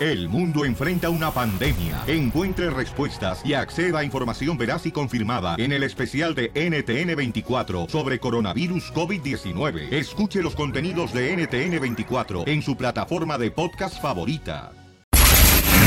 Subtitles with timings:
[0.00, 2.04] El mundo enfrenta una pandemia.
[2.06, 8.20] Encuentre respuestas y acceda a información veraz y confirmada en el especial de NTN24 sobre
[8.20, 9.92] coronavirus COVID-19.
[9.92, 14.70] Escuche los contenidos de NTN24 en su plataforma de podcast favorita.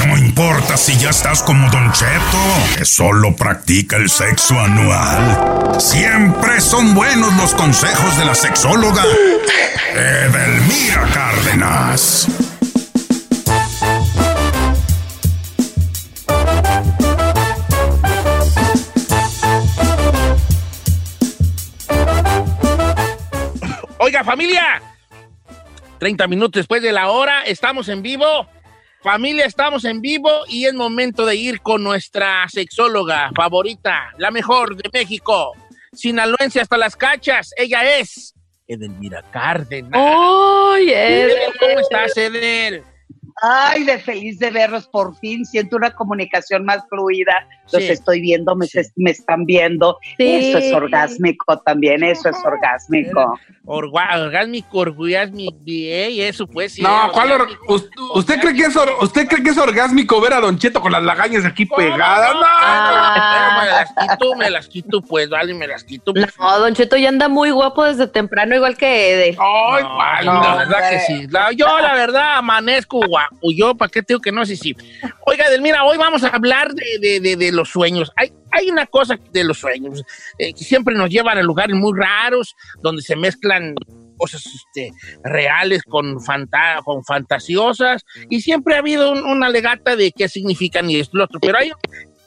[0.05, 5.79] No importa si ya estás como Don Cheto, que solo practica el sexo anual.
[5.79, 9.03] Siempre son buenos los consejos de la sexóloga
[9.95, 12.50] Edelmira Cárdenas.
[24.23, 24.81] Familia.
[25.99, 28.47] 30 minutos después de la hora, estamos en vivo.
[29.03, 34.75] Familia, estamos en vivo y es momento de ir con nuestra sexóloga favorita, la mejor
[34.75, 35.53] de México,
[35.93, 37.51] sinaloense hasta las cachas.
[37.55, 38.35] Ella es
[38.67, 39.91] Edelmira Cárdenas.
[39.93, 41.53] ¡Ay, Edel!
[41.59, 42.83] ¿Cómo estás, Edel?
[43.41, 45.45] Ay, de feliz de verlos por fin.
[45.45, 47.33] Siento una comunicación más fluida.
[47.71, 47.89] Los Sí.
[47.89, 49.97] estoy viendo, me, se- me están viendo.
[50.17, 50.51] Sí.
[50.51, 53.39] Eso es orgásmico también, eso es orgásmico.
[53.65, 56.81] Orgua- orgásmico, orgásmico, y eso pues sí.
[56.81, 57.79] No, ¿cuál orgásmico.
[58.15, 60.91] ¿Usted cree que es or- usted cree que es orgásmico ver a Don Cheto con
[60.91, 62.33] las lagañas aquí pegadas?
[62.33, 66.13] No, Pero me las quito, me las quito, pues, vale, me las quito.
[66.13, 66.27] pues.
[66.37, 69.37] No, Don Cheto ya anda muy guapo desde temprano, igual que Ede.
[69.39, 70.49] Ay, No, no, no.
[70.49, 71.27] la verdad que sí.
[71.29, 73.30] La- yo, la verdad, amanezco guapo.
[73.55, 74.45] Yo, ¿para qué tengo que no?
[74.45, 74.75] Sí, sí.
[75.25, 78.11] Oiga, Delmira, hoy vamos a hablar de, de- de- los sueños.
[78.15, 80.03] Hay, hay una cosa de los sueños
[80.37, 83.75] eh, que siempre nos llevan a lugares muy raros, donde se mezclan
[84.17, 84.91] cosas este,
[85.23, 90.89] reales con, fanta- con fantasiosas, y siempre ha habido un- una legata de qué significan
[90.89, 91.39] y esto lo otro.
[91.39, 91.71] Pero hay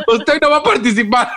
[0.15, 1.29] Usted no va a participar.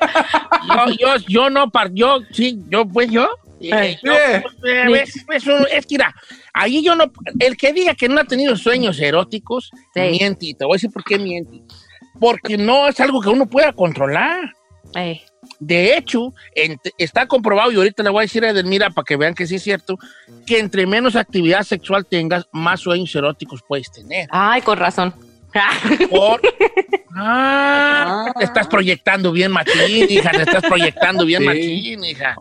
[0.68, 3.28] Yo, yo, yo no, par, yo, sí, yo, pues yo.
[3.72, 4.42] Eh, yo, Eh.
[4.42, 6.14] pues, eh, es, es un- es que, mira,
[6.52, 7.04] ahí yo no,
[7.40, 10.00] el que diga que no ha tenido sueños eróticos, Sí.
[10.10, 11.62] miente, y te voy a decir por qué miente.
[12.20, 14.52] Porque no es algo que uno pueda controlar.
[14.96, 15.20] Eh,
[15.58, 16.32] de hecho,
[16.98, 19.56] está comprobado, y ahorita le voy a decir a Edelmira para que vean que sí
[19.56, 19.98] es cierto,
[20.46, 24.28] que entre menos actividad sexual tengas, más sueños eróticos puedes tener.
[24.30, 25.12] Ay, con razón.
[26.10, 26.40] Por...
[27.16, 31.46] Ah, te estás proyectando bien machín, hija, te estás proyectando bien Sí.
[31.46, 32.36] machín, hija.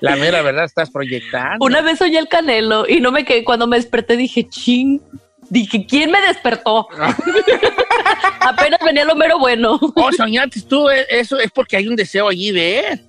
[0.00, 1.64] La mera verdad, estás proyectando.
[1.64, 3.44] Una vez soñé el canelo y no me quedé.
[3.44, 5.00] Cuando me desperté dije, ching.
[5.48, 6.88] Dije, ¿quién me despertó?
[8.40, 9.78] Apenas venía lo mero bueno.
[9.94, 13.00] Oh, soñaste tú, eh, eso es porque hay un deseo allí de él.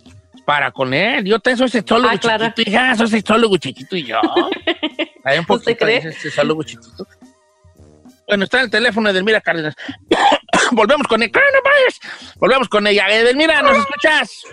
[0.46, 1.26] Para con él.
[1.26, 2.46] Yo también soy sexólogo Ah, claro.
[2.48, 4.22] chiquito, hija, soy sexólogo chiquito y yo.
[5.26, 7.06] Hay un poquito de sexólogo chiquito.
[8.28, 9.76] Bueno, está en el teléfono de Edelmira Cárdenas.
[10.72, 11.22] Volvemos con.
[11.22, 12.00] ¡Ah, no vayas!
[12.38, 13.08] Volvemos con ella.
[13.10, 14.44] Edelmira, ¿nos escuchas?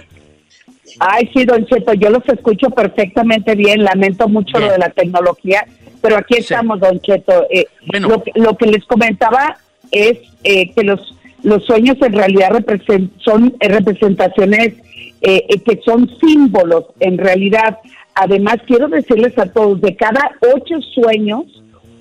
[1.00, 3.82] Ay, sí, don Cheto, yo los escucho perfectamente bien.
[3.84, 4.66] Lamento mucho Bien.
[4.68, 5.66] lo de la tecnología,
[6.00, 7.46] pero aquí estamos, don Cheto.
[7.50, 8.08] Eh, Bueno.
[8.08, 9.56] lo, que- lo que les comentaba
[9.90, 11.00] es eh, que los,
[11.42, 14.74] los sueños en realidad represen- son eh, representaciones
[15.22, 17.78] eh, eh, que son símbolos en realidad.
[18.14, 21.44] Además, quiero decirles a todos, de cada ocho sueños,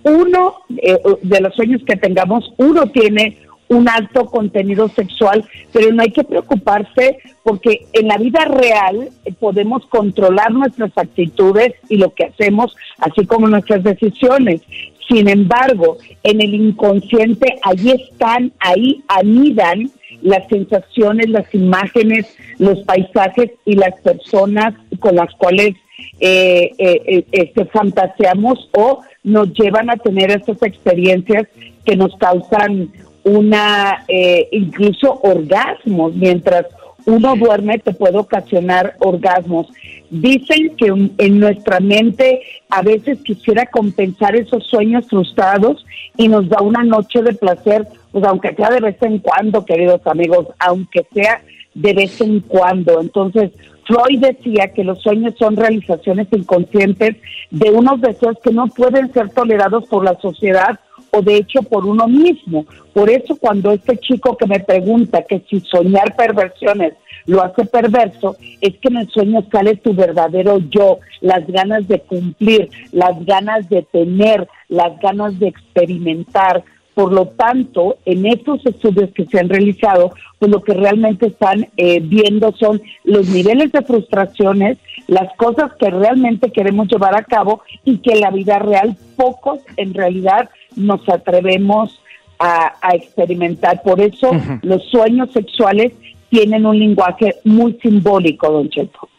[0.04, 3.38] uno eh, de los sueños que tengamos, uno tiene
[3.70, 9.86] un alto contenido sexual, pero no hay que preocuparse porque en la vida real podemos
[9.88, 14.62] controlar nuestras actitudes y lo que hacemos, así como nuestras decisiones.
[15.08, 22.26] Sin embargo, en el inconsciente, allí están, ahí anidan las sensaciones, las imágenes,
[22.58, 25.76] los paisajes y las personas con las cuales
[26.20, 31.48] eh, eh, eh, este, fantaseamos o nos llevan a tener estas experiencias
[31.86, 32.92] que nos causan
[33.24, 36.66] una, eh, incluso orgasmos, mientras
[37.06, 39.68] uno duerme te puede ocasionar orgasmos.
[40.10, 45.86] Dicen que en- nuestra mente a veces quisiera compensar esos sueños frustrados
[46.18, 50.06] y nos da una noche de placer, pues aunque sea de vez en cuando, queridos
[50.06, 51.42] amigos, aunque sea
[51.74, 53.02] de vez en cuando.
[53.02, 53.52] Entonces,
[53.86, 57.18] Freud decía que los sueños son realizaciones inconscientes
[57.52, 60.80] de unos deseos que no pueden ser tolerados por la sociedad
[61.14, 62.66] o de hecho por uno mismo.
[62.94, 66.94] Por eso cuando este chico que me pregunta que si soñar perversiones
[67.26, 72.00] lo hace perverso, es que en el sueño sale tu verdadero yo, las ganas de
[72.00, 76.64] cumplir, las ganas de tener, las ganas de experimentar.
[76.96, 81.68] Por lo tanto, en estos estudios que se han realizado, pues lo que realmente están
[81.78, 84.78] eh, viendo son los niveles de frustraciones,
[85.08, 89.62] las cosas que realmente queremos llevar a cabo y que en la vida real pocos
[89.78, 92.00] en realidad nos atrevemos
[92.40, 93.82] a, a experimentar.
[93.84, 94.32] Por eso
[94.62, 95.94] los sueños sexuales
[96.30, 99.10] tienen un lenguaje muy simbólico, don Cheto.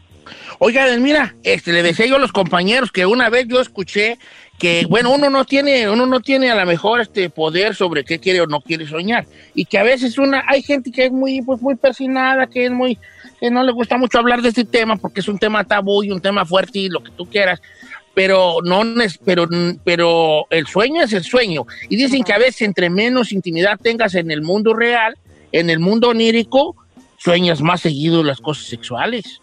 [0.58, 4.18] Oiga, Edelmira, este, le decía yo a los compañeros que una vez yo escuché
[4.58, 8.20] que, bueno, uno no tiene, uno no tiene a lo mejor este poder sobre qué
[8.20, 9.26] quiere o no quiere soñar.
[9.54, 12.70] Y que a veces una, hay gente que es muy, pues, muy persinada, que es
[12.70, 12.98] muy,
[13.40, 16.10] que no le gusta mucho hablar de este tema porque es un tema tabú y
[16.10, 17.60] un tema fuerte y lo que tú quieras.
[18.14, 18.82] Pero no,
[19.25, 19.49] pero,
[19.82, 21.66] pero el sueño es el sueño.
[21.88, 25.16] Y dicen que a veces entre menos intimidad tengas en el mundo real,
[25.50, 26.76] en el mundo onírico,
[27.19, 29.40] sueñas más seguido las cosas sexuales.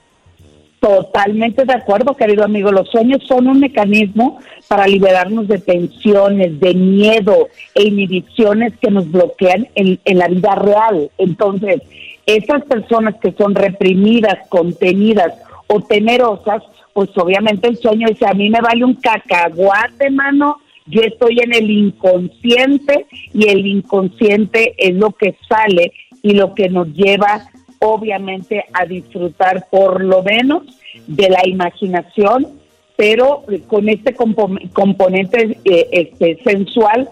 [0.80, 2.72] Totalmente de acuerdo, querido amigo.
[2.72, 9.12] Los sueños son un mecanismo para liberarnos de tensiones, de miedo e inhibiciones que nos
[9.12, 11.12] bloquean en, en la vida real.
[11.20, 11.84] Entonces,
[12.26, 15.34] esas personas que son reprimidas, contenidas
[15.68, 20.58] o temerosas, pues obviamente el sueño dice, a mí me vale un cacahuate, mano,
[20.88, 26.70] yo estoy en el inconsciente y el inconsciente es lo que sale y lo que
[26.70, 27.48] nos lleva
[27.80, 30.64] obviamente a disfrutar por lo menos
[31.08, 32.48] de la imaginación,
[32.96, 37.10] pero con este compo- componente eh, este, sensual,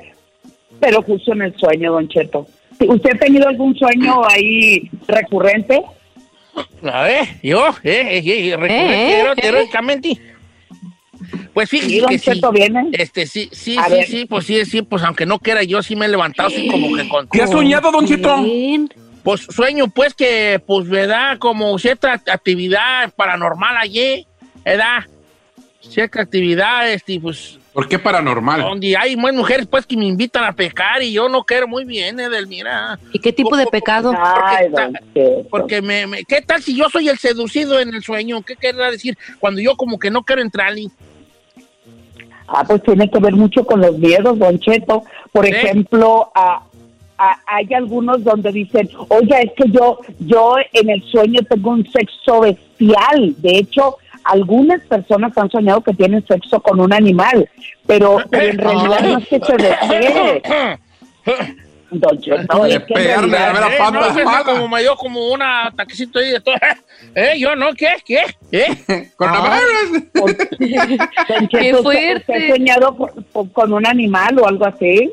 [0.79, 2.45] pero justo en el sueño, don Cheto.
[2.87, 5.83] ¿Usted ha tenido algún sueño ahí recurrente?
[6.91, 9.47] A ver, yo, eh, eh, eh, recurrente, Eh, eh.
[9.47, 10.21] heroicamente.
[11.53, 12.41] Pues don que sí.
[12.53, 12.89] Viene.
[12.93, 14.07] Este, sí, sí, A sí, ver.
[14.07, 16.95] sí, pues sí, sí, pues aunque no quiera, yo sí me he levantado así como
[16.95, 17.27] que con...
[17.27, 18.05] ¿Qué has soñado, Don?
[18.43, 18.89] Bien.
[19.23, 21.37] Pues sueño, pues que, pues, ¿verdad?
[21.37, 24.25] Como cierta actividad paranormal allí,
[24.63, 25.03] ¿verdad?
[25.81, 28.61] Cierta actividad, este, pues, ¿Por qué paranormal?
[28.61, 31.85] donde hay más mujeres, pues, que me invitan a pecar y yo no quiero muy
[31.85, 32.97] bien, Edelmira.
[33.13, 34.11] ¿Y qué tipo de pecado?
[34.17, 34.67] Ay,
[35.13, 35.47] Cheto.
[35.49, 38.41] Porque me, me- ¿qué tal si yo soy el seducido en el sueño?
[38.41, 39.17] ¿Qué querrá decir?
[39.39, 40.89] Cuando yo como que no quiero entrar ahí.
[42.47, 45.03] Ah, pues tiene que ver mucho con los miedos, Don Cheto.
[45.31, 45.51] Por ¿Sí?
[45.51, 46.63] ejemplo, a-
[47.19, 51.87] a- hay algunos donde dicen, oye, es que yo, yo en el sueño tengo un
[51.91, 53.35] sexo bestial.
[53.37, 53.97] De hecho,
[54.31, 57.49] algunas personas han soñado que tienen sexo con un animal,
[57.85, 60.41] pero, pero en realidad no es que se desee.
[61.91, 65.29] Don Cheto, es que pegarle la realidad- mera Eh, pata no, como me dio como
[65.31, 66.53] una ataquecito ahí de todo.
[67.15, 67.33] ¿Eh?
[67.39, 67.73] ¿Yo no?
[67.73, 67.87] ¿Qué?
[68.05, 68.19] ¿Qué?
[68.51, 69.09] ¿Eh?
[69.15, 70.03] Coronavirus.
[70.13, 70.35] Don
[71.47, 72.15] Qué Cheto, ¿usted- fuerte.
[72.17, 75.11] usted ha soñado con, con- con un animal o algo así?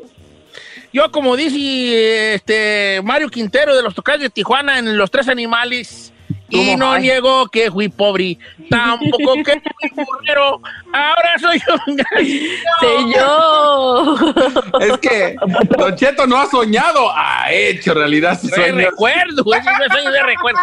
[0.93, 6.13] Yo, como dice este Mario Quintero de los Tocayos de Tijuana en Los Tres Animales,
[6.49, 7.01] y no Ay.
[7.03, 8.37] niego que fui pobre,
[8.69, 10.61] tampoco que fui burrero,
[10.93, 11.97] ahora soy un
[12.79, 14.35] Señor.
[14.81, 15.35] Es que
[15.77, 18.83] Don Cheto no ha soñado, ha hecho realidad sus de sueños.
[18.85, 20.59] recuerdo, es sueño de recuerdo.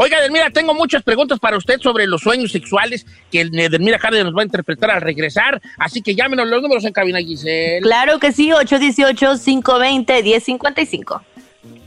[0.00, 4.26] Oiga, Delmira, tengo muchas preguntas para usted sobre los sueños sexuales que el Delmira Cárdenas
[4.26, 7.80] nos va a interpretar al regresar, así que llámenos los números en cabina, Giselle.
[7.80, 11.20] Claro que sí, 818-520-1055.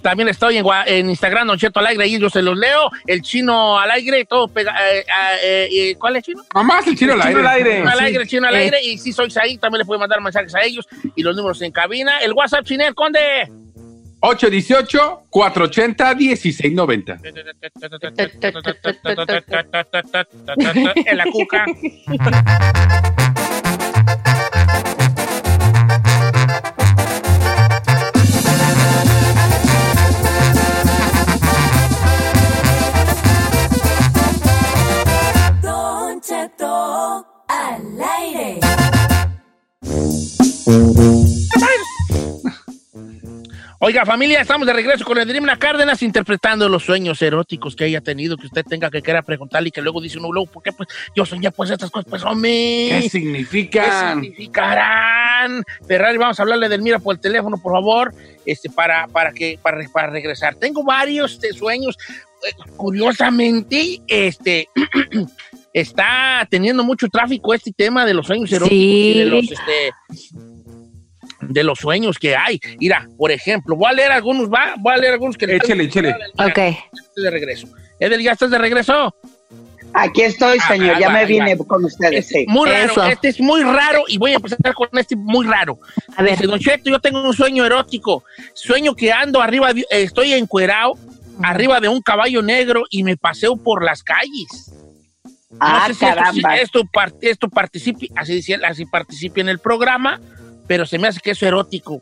[0.01, 2.89] También estoy en, en Instagram, Don Cheto al aire, ahí yo se los leo.
[3.05, 4.73] El chino al aire, todo pega.
[4.93, 5.05] eh,
[5.43, 6.41] eh, eh, ¿Cuál es chino?
[6.53, 7.35] Mamá, el chino al aire.
[7.35, 7.49] Chino
[7.89, 8.59] al aire, el chino al Eh.
[8.59, 8.77] aire.
[8.83, 10.87] Y si sois ahí, también le puede mandar mensajes a ellos.
[11.15, 12.19] Y los números en cabina.
[12.19, 13.19] El WhatsApp, Chinel, Conde.
[14.21, 17.19] 818-480-1690.
[21.05, 21.65] En la cuca.
[43.83, 48.37] Oiga, familia, estamos de regreso con Edrimna Cárdenas interpretando los sueños eróticos que haya tenido,
[48.37, 50.71] que usted tenga que quiera preguntarle y que luego dice uno, luego, ¿por qué?
[50.71, 52.51] Pues yo soñé pues estas cosas, pues hombre.
[52.51, 54.21] ¿Qué ¿Qué significan?
[54.21, 55.63] significarán?
[55.87, 58.13] Ferrari, vamos a hablarle del Mira por el teléfono, por favor,
[58.45, 60.55] este, para, para, que, para, para regresar.
[60.55, 61.97] Tengo varios este, sueños.
[62.47, 64.69] Eh, Curiosamente, este,
[65.73, 69.91] está teniendo mucho tráfico este tema de los sueños eróticos y de los, este,
[71.41, 72.59] de los sueños que hay.
[72.79, 76.15] Mira, por ejemplo, voy a leer algunos, va, voy a leer algunos que Échele, échele.
[76.37, 76.59] Ok.
[77.15, 77.67] de regreso.
[77.99, 79.15] Edel, ¿ya estás de regreso?
[79.93, 80.99] Aquí estoy, Ah, señor.
[80.99, 81.65] Ya va, me vine va.
[81.65, 82.45] con ustedes, Este, sí.
[82.47, 83.03] muy raro, Eso.
[83.03, 85.79] este es muy raro y voy a empezar con este muy raro.
[86.15, 86.31] A ver.
[86.33, 88.23] Dice, Don Cheto, yo tengo un sueño erótico.
[88.53, 90.93] Sueño que ando arriba, de- eh, estoy encuerado,
[91.43, 94.71] arriba de un caballo negro y me paseo por las calles.
[95.51, 96.55] No Ah, sé si esto, caramba.
[96.57, 96.81] esto,
[97.21, 100.21] esto participe, así, así participe en el programa,
[100.71, 102.01] pero se me hace que es erótico.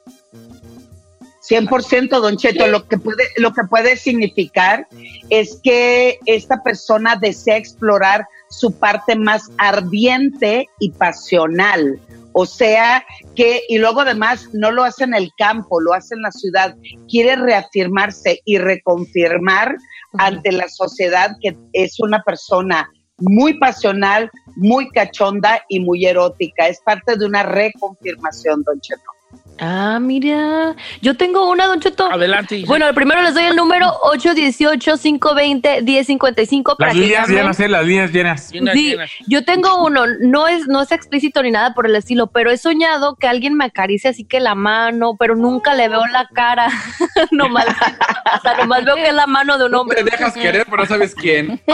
[1.50, 4.86] 100% Don Cheto, lo que puede lo que puede significar
[5.32, 12.00] es que esta persona desea explorar su parte más ardiente y pasional.
[12.34, 13.04] O sea
[13.36, 16.76] que, y luego además no lo hace en el campo, lo hace en la ciudad.
[17.10, 19.78] Quiere reafirmarse y reconfirmar
[20.20, 22.88] ante la sociedad que es una persona
[23.20, 26.68] muy pasional, muy cachonda y muy erótica.
[26.68, 29.19] Es parte de una reconfirmación, Don Cheto.
[29.62, 30.75] Ah, mira.
[31.01, 32.10] Yo tengo una, Don Cheto.
[32.12, 32.63] Adelante.
[32.66, 37.68] Bueno, primero les doy el número 818-520-1055 para Las líneas llenas, ¿eh?
[37.68, 38.51] Las líneas llenas.
[38.51, 39.10] Llenas, Sí, llenas.
[39.28, 42.58] yo tengo uno, no es, no es explícito ni nada por el estilo, pero he
[42.58, 46.70] soñado que alguien me acaricia así que la mano, pero nunca le veo la cara.
[47.32, 50.04] nomás, o sea, nomás veo que es la mano de un No hombre.
[50.04, 51.62] te dejas querer, pero no sabes quién.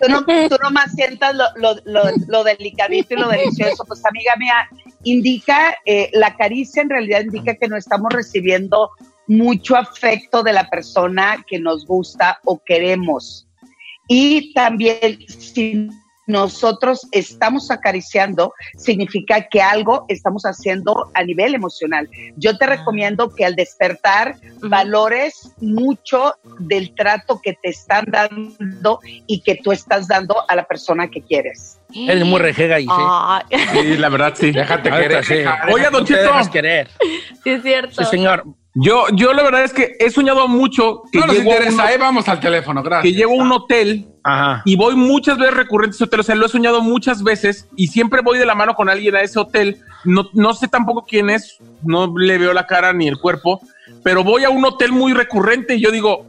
[0.00, 3.84] tú, no, tú nomás sientas lo, lo, lo, lo delicadito y lo delicioso.
[3.86, 4.68] Pues amiga mía,
[5.04, 8.90] indica, eh, la caricia en realidad indica que no estamos recibiendo
[9.26, 13.48] mucho afecto de la persona que nos gusta o queremos.
[14.08, 15.88] Y también si
[16.26, 22.08] nosotros estamos acariciando, significa que algo estamos haciendo a nivel emocional.
[22.36, 29.42] Yo te recomiendo que al despertar valores mucho del trato que te están dando y
[29.42, 31.78] que tú estás dando a la persona que quieres.
[31.94, 32.96] Eres muy rejega, Giselle.
[32.98, 34.52] Ay, Sí, la verdad, sí.
[34.52, 35.24] Déjate querer.
[35.24, 35.34] sí.
[35.72, 36.30] Oiga, Don Cheto.
[36.50, 36.88] querer.
[37.42, 38.04] sí, es cierto.
[38.04, 38.44] Sí, señor.
[38.74, 41.82] Yo, yo la verdad es que he soñado mucho que, No nos llego, a interesa,
[41.82, 43.12] un, ahí vamos al teléfono, gracias.
[43.12, 44.62] que llego a un hotel Ajá.
[44.64, 46.20] y voy muchas veces recurrentes a ese hotel.
[46.20, 49.14] O sea, lo he soñado muchas veces y siempre voy de la mano con alguien
[49.14, 49.78] a ese hotel.
[50.04, 53.60] No, no sé tampoco quién es, no le veo la cara ni el cuerpo,
[54.02, 56.26] pero voy a un hotel muy recurrente y yo digo,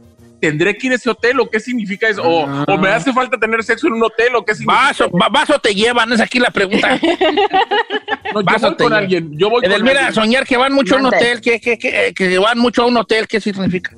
[0.48, 2.22] ¿tendré que ir a ese hotel o qué significa eso?
[2.22, 5.28] O, o me hace falta tener sexo en un hotel o qué significa Vaso, va-
[5.28, 6.98] vaso te llevan, es aquí la pregunta.
[8.34, 8.98] No, yo vaso voy te con lleva.
[8.98, 10.14] alguien, yo voy con Edelmira, alguien.
[10.14, 12.96] soñar que van mucho a un hotel, que, que, que, que van mucho a un
[12.96, 13.90] hotel, ¿qué significa?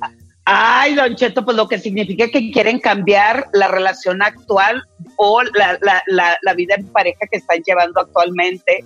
[0.44, 4.82] Ay, Don Cheto, pues lo que significa que quieren cambiar la relación actual
[5.16, 8.84] o la, la, la, la vida en pareja que están llevando actualmente.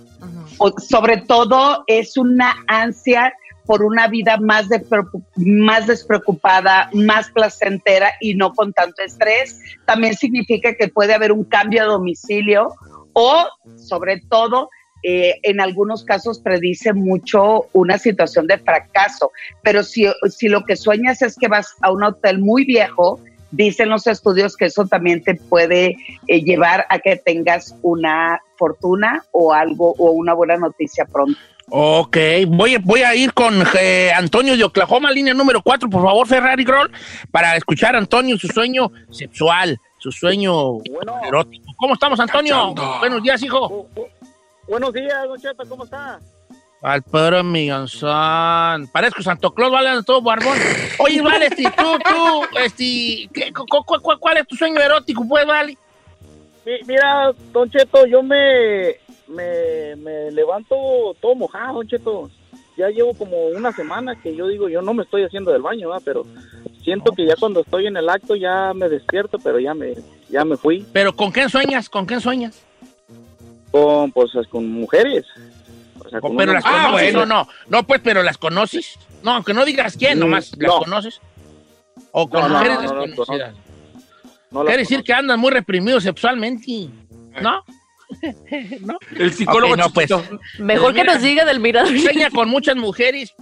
[0.57, 3.33] O, sobre todo es una ansia
[3.71, 9.61] por una vida más, despreocu- más despreocupada, más placentera y no con tanto estrés.
[9.85, 12.73] También significa que puede haber un cambio de domicilio
[13.13, 13.47] o,
[13.77, 14.69] sobre todo,
[15.03, 19.31] eh, en algunos casos predice mucho una situación de fracaso.
[19.63, 23.87] Pero si, si lo que sueñas es que vas a un hotel muy viejo, dicen
[23.87, 25.95] los estudios que eso también te puede
[26.27, 31.39] eh, llevar a que tengas una fortuna o algo o una buena noticia pronto.
[31.73, 32.17] Ok,
[32.49, 36.65] voy, voy a ir con eh, Antonio de Oklahoma, línea número 4, por favor, Ferrari
[36.65, 36.91] Groll,
[37.31, 40.79] para escuchar a Antonio su sueño sexual, su sueño
[41.25, 41.71] erótico.
[41.77, 42.73] ¿Cómo estamos, Antonio?
[42.99, 43.87] Buenos días, hijo.
[44.67, 46.19] Buenos días, Don Cheto, ¿cómo está?
[46.81, 48.87] Al pero mi son.
[48.91, 50.57] Parezco Santo Claus, vale, todo barbón.
[50.99, 55.25] Oye, vale, este, tú, tú, este, ¿qué- cu- cu- cu- ¿cuál es tu sueño erótico,
[55.25, 55.77] pues, vale?
[56.65, 58.95] Mi- Mira, Don Cheto, yo me,
[59.31, 60.75] me, me levanto
[61.21, 62.29] todo mojado, Don Cheto.
[62.77, 65.89] Ya llevo como una semana que yo digo, yo no me estoy haciendo del baño,
[65.89, 66.01] ¿verdad?
[66.05, 66.25] pero
[66.83, 69.93] siento que ya cuando estoy en el acto ya me despierto, pero ya me,
[70.29, 71.89] ya me fui Pero ¿con quién sueñas?
[71.89, 72.63] ¿Con quién sueñas?
[73.71, 75.25] con, pues, con mujeres.
[76.03, 77.47] O sea, con pero las conoces o no.
[77.69, 78.97] No, pues, pero las conoces.
[79.23, 80.79] No, aunque no digas quién, Mm, nomás las no.
[80.79, 81.21] conoces.
[82.11, 83.55] O con No, no, mujeres no, no, no, desconocidas.
[84.51, 86.89] Quiere decir que andan muy reprimidos sexualmente.
[87.41, 87.63] ¿No?
[88.81, 88.97] ¿No?
[89.17, 90.09] El psicólogo no, pues.
[90.59, 91.97] Mejor que Mira, nos diga del mirador.
[91.99, 93.33] Sueña con muchas mujeres,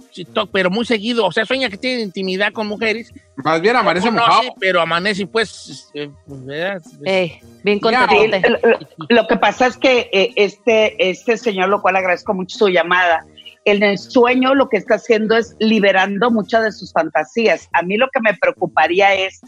[0.52, 1.26] pero muy seguido.
[1.26, 3.12] O sea, sueña que tiene intimidad con mujeres.
[3.36, 4.54] Más bien amanece No, mojado.
[4.60, 5.90] pero amanece, pues.
[5.94, 6.82] eh, ¿verdad?
[7.04, 8.42] Eh, bien Sí, contente.
[8.48, 12.58] lo, lo- lo que pasa es que eh, este, este señor, lo cual agradezco mucho
[12.58, 13.24] su llamada,
[13.64, 17.68] en el sueño lo que está haciendo es liberando muchas de sus fantasías.
[17.72, 19.40] A mí lo que me preocuparía es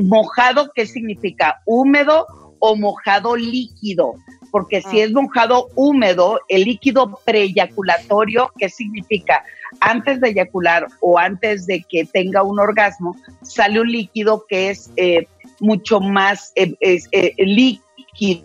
[0.00, 1.60] mojado, ¿qué significa?
[1.66, 2.26] ¿Húmedo
[2.58, 4.14] o mojado líquido?
[4.50, 9.44] Porque si es mojado húmedo, el líquido preeyaculatorio, ¿qué significa?
[9.80, 14.90] Antes de eyacular o antes de que tenga un orgasmo, sale un líquido que es
[14.96, 15.26] eh,
[15.60, 18.44] mucho más eh, es, eh, líquido,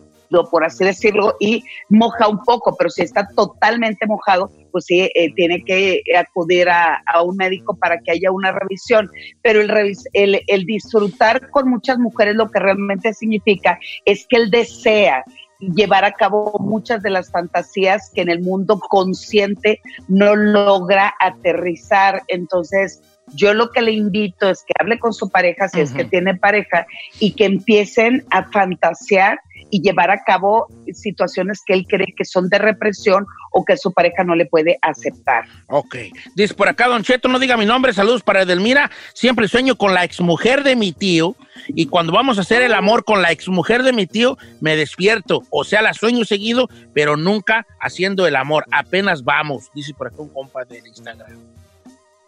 [0.52, 5.34] por así decirlo, y moja un poco, pero si está totalmente mojado, pues sí, eh,
[5.36, 9.10] tiene que acudir a, a un médico para que haya una revisión.
[9.42, 14.36] Pero el, revis- el, el disfrutar con muchas mujeres lo que realmente significa es que
[14.36, 15.24] él desea
[15.60, 22.24] llevar a cabo muchas de las fantasías que en el mundo consciente no logra aterrizar.
[22.28, 23.02] Entonces,
[23.34, 26.36] yo lo que le invito es que hable con su pareja, si es que tiene
[26.36, 26.86] pareja,
[27.20, 29.40] y que empiecen a fantasear
[29.76, 33.92] y llevar a cabo situaciones que él cree que son de represión o que su
[33.92, 35.44] pareja no le puede aceptar.
[35.68, 35.98] Ok.
[36.34, 37.92] Dice por acá, Don Cheto, no diga mi nombre.
[37.92, 38.90] Saludos para Edelmira.
[39.14, 41.36] Siempre sueño con la exmujer de mi tío.
[41.68, 45.44] Y cuando vamos a hacer el amor con la exmujer de mi tío, me despierto.
[45.50, 48.64] O sea, la sueño seguido, pero nunca haciendo el amor.
[48.72, 49.72] Apenas vamos.
[49.76, 51.38] Dice por acá un compa del Instagram.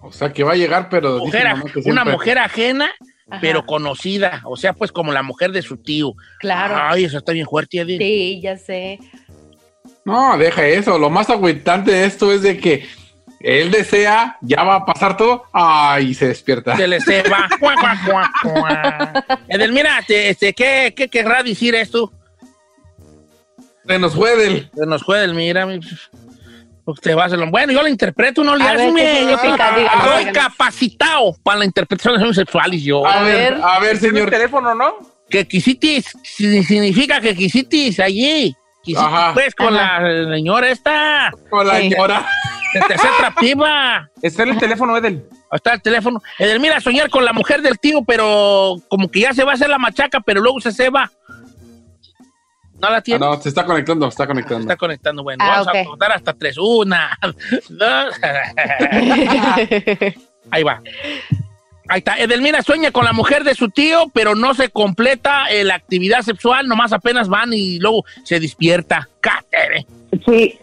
[0.01, 1.21] O sea, que va a llegar, pero.
[1.21, 2.89] dice Mujer que una mujer ajena,
[3.29, 3.41] Ajá.
[3.41, 4.41] pero conocida.
[4.45, 6.13] O sea, pues como la mujer de su tío.
[6.39, 6.75] Claro.
[6.79, 7.99] Ay, eso está bien fuerte, Edith.
[7.99, 8.99] Sí, ya sé.
[10.05, 10.97] No, deja eso.
[10.97, 12.87] Lo más agüitante de esto es de que
[13.41, 15.43] él desea, ya va a pasar todo.
[15.51, 16.75] Ay, se despierta.
[16.77, 17.47] Se le se va.
[19.49, 22.11] Edelmira, te- este, ¿qué, ¿qué querrá decir esto?
[23.85, 24.69] Se nos fue del.
[24.75, 25.65] Se nos fue Edelmira.
[25.65, 25.79] mi-
[27.01, 29.21] Te vas a lo- Bueno, yo lo interpreto, no le A ver, hagas, ¿qué me-
[29.31, 30.33] yo soy- díganos.
[30.33, 33.05] capacitado para la interpretación de los sexuales yo.
[33.05, 33.61] A ver, ver.
[33.63, 34.27] a ver, ¿Tiene señor.
[34.27, 34.95] el teléfono, no?
[35.29, 38.55] Que quisitis si- significa que quisitis allí.
[38.83, 39.33] Quisitis, Ajá.
[39.33, 39.99] pues con la
[40.33, 41.31] señora esta.
[41.49, 42.25] Con la señora.
[42.73, 44.09] De tercera atractiva.
[44.21, 45.25] Está en el teléfono, Edel.
[45.51, 46.21] Está el teléfono.
[46.37, 49.69] Edelmira, soñar con la mujer del tío, pero como que ya se va a hacer
[49.69, 51.09] la machaca, pero luego se se va.
[52.81, 53.19] ¿No la Ah, tiene?
[53.25, 54.61] no, se está conectando, se está Se conectando.
[54.61, 55.23] está conectando.
[55.23, 56.57] Bueno, Ah, vamos a contar hasta tres.
[56.57, 57.17] Una,
[57.69, 58.15] dos.
[60.51, 60.81] Ahí va.
[61.89, 62.17] Ahí está.
[62.17, 66.21] Edelmira sueña con la mujer de su tío, pero no se completa eh, la actividad
[66.21, 69.07] sexual, nomás apenas van y luego se despierta.
[69.21, 69.85] Cátere.
[70.25, 70.57] Sí,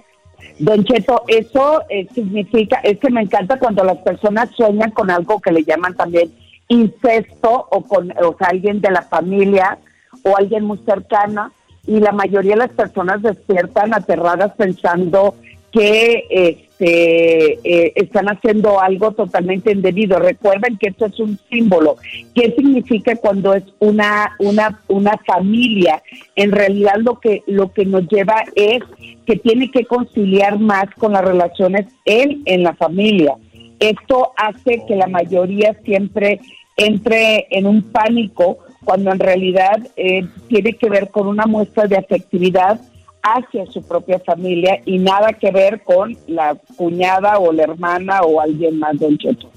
[0.59, 5.41] Don Cheto, eso eh, significa, es que me encanta cuando las personas sueñan con algo
[5.41, 6.33] que le llaman también
[6.69, 9.79] incesto o con o sea, alguien de la familia
[10.23, 11.51] o alguien muy cercana
[11.87, 15.35] y la mayoría de las personas despiertan aterradas pensando
[15.73, 20.19] que este eh, están haciendo algo totalmente indebido.
[20.19, 21.97] Recuerden que esto es un símbolo.
[22.35, 26.03] ¿Qué significa cuando es una una una familia?
[26.37, 28.83] En realidad lo que lo que nos lleva es
[29.27, 33.35] que tiene que conciliar más con las relaciones él en la familia.
[33.81, 36.41] Esto hace que la mayoría siempre
[36.77, 41.97] entre en un pánico cuando en realidad eh, tiene que ver con una muestra de
[41.97, 42.81] afectividad
[43.23, 48.41] hacia su propia familia y nada que ver con la cuñada o la hermana o
[48.41, 49.51] alguien más, don Cheto.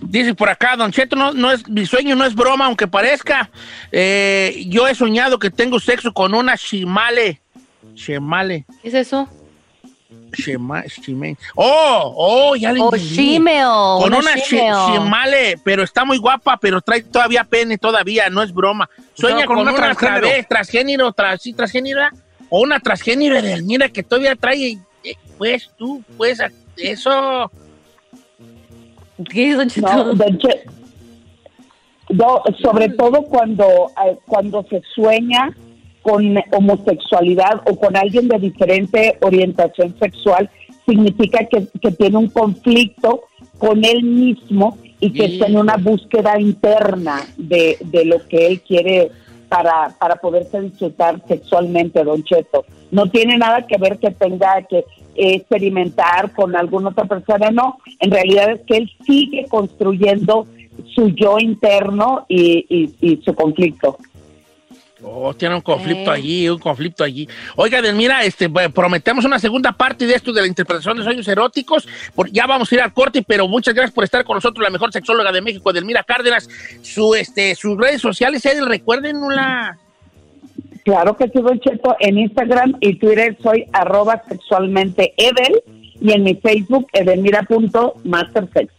[0.00, 3.50] Dice por acá, Don Cheto, no, no es, mi sueño no es broma, aunque parezca.
[3.92, 7.40] Eh, yo he soñado que tengo sexo con una shimale.
[7.94, 8.66] Shimale.
[8.82, 9.28] ¿Qué es eso?
[10.32, 13.14] Shema, shime- Oh, oh, ya le O entendí.
[13.14, 15.04] shimeo, Con una shimeo.
[15.64, 18.88] pero está muy guapa, pero trae todavía pene todavía, no es broma.
[19.14, 20.20] Sueña No, con con, una una, transgénero.
[20.26, 22.02] través, transgénero, tras, sí, transgénero,
[22.50, 26.38] o una transgénero de mira que todavía trae, eh, pues tú, pues
[26.76, 27.50] eso.
[29.30, 29.88] ¿Qué es, Don Cheto?
[29.88, 30.14] No,
[32.10, 35.50] no, sobre todo cuando, eh, cuando se sueña
[36.06, 40.48] con homosexualidad o con alguien de diferente orientación sexual,
[40.86, 43.22] significa que, que tiene un conflicto
[43.58, 48.60] con él mismo y que está en una búsqueda interna de, de lo que él
[48.60, 49.10] quiere
[49.48, 52.64] para, para poderse disfrutar sexualmente, Don Cheto.
[52.92, 54.84] No tiene nada que ver que tenga que
[55.16, 57.78] experimentar con alguna otra persona, no.
[58.00, 60.46] En realidad es que él sigue construyendo
[60.94, 63.96] su yo interno y, y- y su conflicto.
[65.08, 66.16] Oh, tiene un conflicto Eh.
[66.16, 67.28] allí, un conflicto allí.
[67.54, 71.86] Oiga, Delmira, este, prometemos una segunda parte de esto de la interpretación de sueños eróticos.
[72.14, 74.70] Por- ya vamos a ir al corte, pero muchas gracias por estar con nosotros, la
[74.70, 76.48] mejor sexóloga de México, Delmira Cárdenas.
[76.82, 79.78] Su, este, sus redes sociales, Edel, recuerden una.
[80.84, 81.96] Claro que sí, Don Cheto.
[82.00, 85.62] En Instagram y Twitter soy arroba sexualmente Edel
[86.00, 88.72] y en mi Facebook edelmira.mastersex.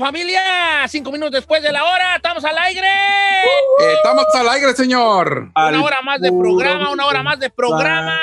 [0.00, 0.40] familia,
[0.88, 2.88] cinco minutos después de la hora, estamos al aire.
[2.88, 5.52] Eh, estamos al aire, señor.
[5.54, 8.18] Una hora más de programa, una hora más de programa.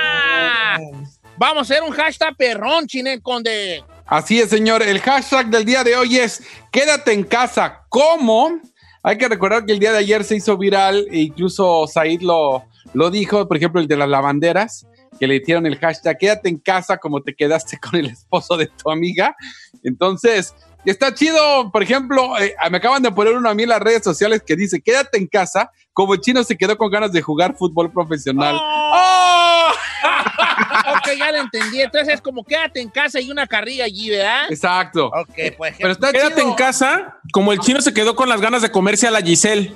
[1.38, 3.84] Vamos a hacer un hashtag perrón, Chinel Conde.
[4.08, 4.82] Así es, señor.
[4.82, 7.84] El hashtag del día de hoy es quédate en casa.
[7.90, 8.60] ¿Cómo?
[9.04, 12.66] Hay que recordar que el día de ayer se hizo viral e incluso Said lo,
[12.94, 14.88] lo dijo, por ejemplo, el de las lavanderas,
[15.20, 18.68] que le hicieron el hashtag quédate en casa como te quedaste con el esposo de
[18.68, 19.36] tu amiga.
[19.84, 23.80] Entonces, está chido, por ejemplo, eh, me acaban de poner uno a mí en las
[23.80, 27.22] redes sociales que dice quédate en casa como el chino se quedó con ganas de
[27.22, 28.56] jugar fútbol profesional.
[28.60, 29.72] ¡Oh!
[30.98, 31.82] ok, ya lo entendí.
[31.82, 34.44] Entonces es como quédate en casa y una carrilla allí, ¿verdad?
[34.50, 35.08] Exacto.
[35.08, 35.76] Ok, pues.
[35.78, 36.50] Pero está Quédate chido.
[36.50, 39.76] en casa, como el chino se quedó con las ganas de comerse a la Giselle.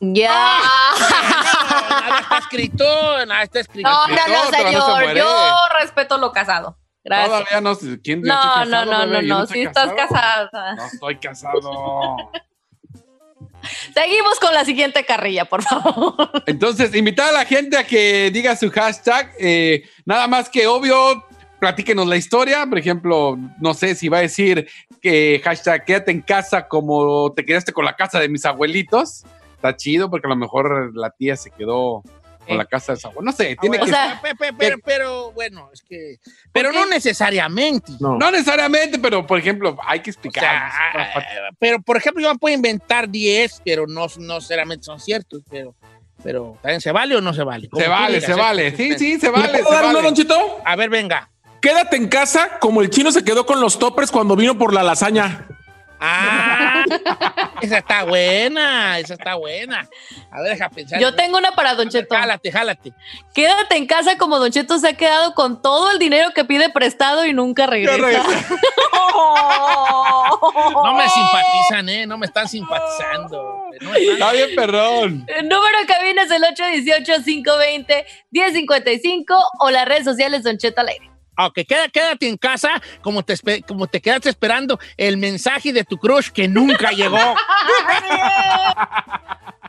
[0.00, 0.60] Ya.
[1.90, 3.88] Nada está escrito, nada está escrito.
[3.90, 5.16] No, no, No, no, pero no se señor.
[5.16, 6.78] Yo respeto lo casado.
[7.08, 7.28] Gracias.
[7.28, 8.20] Todavía no sé quién.
[8.20, 9.42] No, no, casado, no, no, bebé, yo no.
[9.44, 10.74] estoy Si estás casada.
[10.76, 12.16] No estoy casado.
[13.94, 16.30] Seguimos con la siguiente carrilla, por favor.
[16.46, 19.32] Entonces, invitar a la gente a que diga su hashtag.
[19.38, 21.24] eh, nada más que obvio,
[21.58, 22.66] platíquenos la historia.
[22.66, 24.68] Por ejemplo, no sé si va a decir
[25.00, 29.24] que hashtag quédate en casa como te quedaste con la casa de mis abuelitos.
[29.54, 32.04] Está chido porque a lo mejor la tía se quedó
[32.48, 33.26] con la casa de su abuelo.
[33.30, 34.20] No sé, tiene Ah, bueno, que O sea,
[34.58, 36.16] pero, pero, bueno, es que.
[36.52, 37.92] Pero no necesariamente.
[38.00, 38.16] No.
[38.18, 40.42] No necesariamente, pero por ejemplo, hay que O explicar.
[40.42, 41.20] sea, ah,
[41.58, 45.42] pero por ejemplo, yo me puedo inventar 10, pero no, no necesariamente son ciertos.
[45.50, 45.74] Pero,
[46.22, 47.68] pero ¿también se vale o no se vale?
[47.72, 48.34] Se vale, se ¿eh?
[48.34, 48.76] vale.
[48.76, 49.48] Sí, sí, se ¿Le vale.
[49.58, 50.02] puedo se dar uno, vale.
[50.06, 50.58] Don Chito?
[50.64, 51.30] A ver, venga.
[51.60, 54.82] Quédate en casa, como el chino se quedó con los toppers cuando vino por la
[54.82, 55.46] lasaña.
[56.00, 56.84] Ah,
[57.62, 59.88] esa está buena, esa está buena.
[60.30, 61.00] A ver, deja pensar.
[61.00, 62.14] Yo tengo una para Don Cheto.
[62.14, 62.92] Jálate, jálate.
[63.34, 66.70] Quédate en casa como Don Cheto se ha quedado con todo el dinero que pide
[66.70, 67.96] prestado y nunca regresa.
[70.84, 72.06] No me simpatizan, ¿eh?
[72.06, 73.64] No me están simpatizando.
[73.80, 75.24] No me están- Está bien, perdón.
[75.28, 76.42] El número de cabina es el
[78.32, 80.90] 818-520-1055 o las redes sociales Don Cheto al
[81.38, 82.68] Ok, queda- quédate en casa
[83.00, 87.16] como te, como te quedaste esperando el mensaje de tu crush que nunca llegó.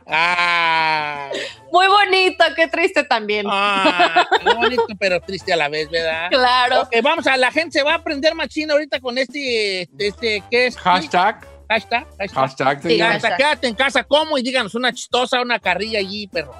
[0.06, 1.30] ah,
[1.72, 3.46] Muy bonito, qué triste también.
[3.48, 6.28] ah, qué bonito, pero triste a la vez, ¿verdad?
[6.30, 6.88] Claro.
[7.02, 10.76] Vamos a la gente se va a aprender machina ahorita con este, este, ¿qué es?
[10.76, 11.46] Hashtag.
[11.68, 12.34] Hashtag, hashtag.
[12.34, 12.98] Hashtag, Sí,
[13.36, 14.36] quédate en casa, ¿cómo?
[14.36, 16.52] Y díganos una chistosa, una carrilla allí, perro.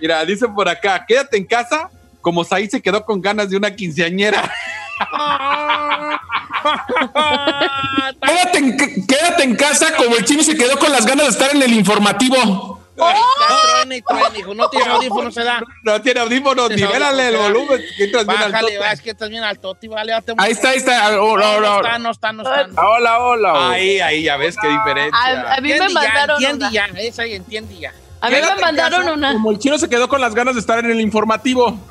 [0.00, 1.90] Mira, dicen por acá, quédate en casa
[2.22, 4.50] como Saí se quedó con ganas de una quinceañera.
[8.22, 11.54] Quédate en, quédate en casa como el chino se quedó con las ganas de estar
[11.54, 12.85] en el informativo.
[12.96, 14.54] Está, truene y truene, hijo.
[14.54, 15.60] No tiene audífonos, se da.
[15.82, 17.82] No tiene audífonos, nivélale el volumen.
[18.24, 19.44] Bájale, va, es que estás bien
[19.88, 20.12] vale.
[20.32, 21.20] un- Ahí está, ahí está.
[21.22, 21.76] Oh, No, no, no no.
[21.82, 22.66] está, no está, no está.
[22.68, 22.80] no.
[22.82, 23.70] Hola, hola.
[23.70, 25.18] Ahí, ahí, ya ves qué diferencia.
[25.18, 26.72] A, a mí me mandaron entiende una.
[26.72, 27.92] ya, esa ahí entiende ya.
[28.20, 29.32] A mí me mandaron una.
[29.34, 31.78] Como el chino se quedó con las ganas de estar en el informativo.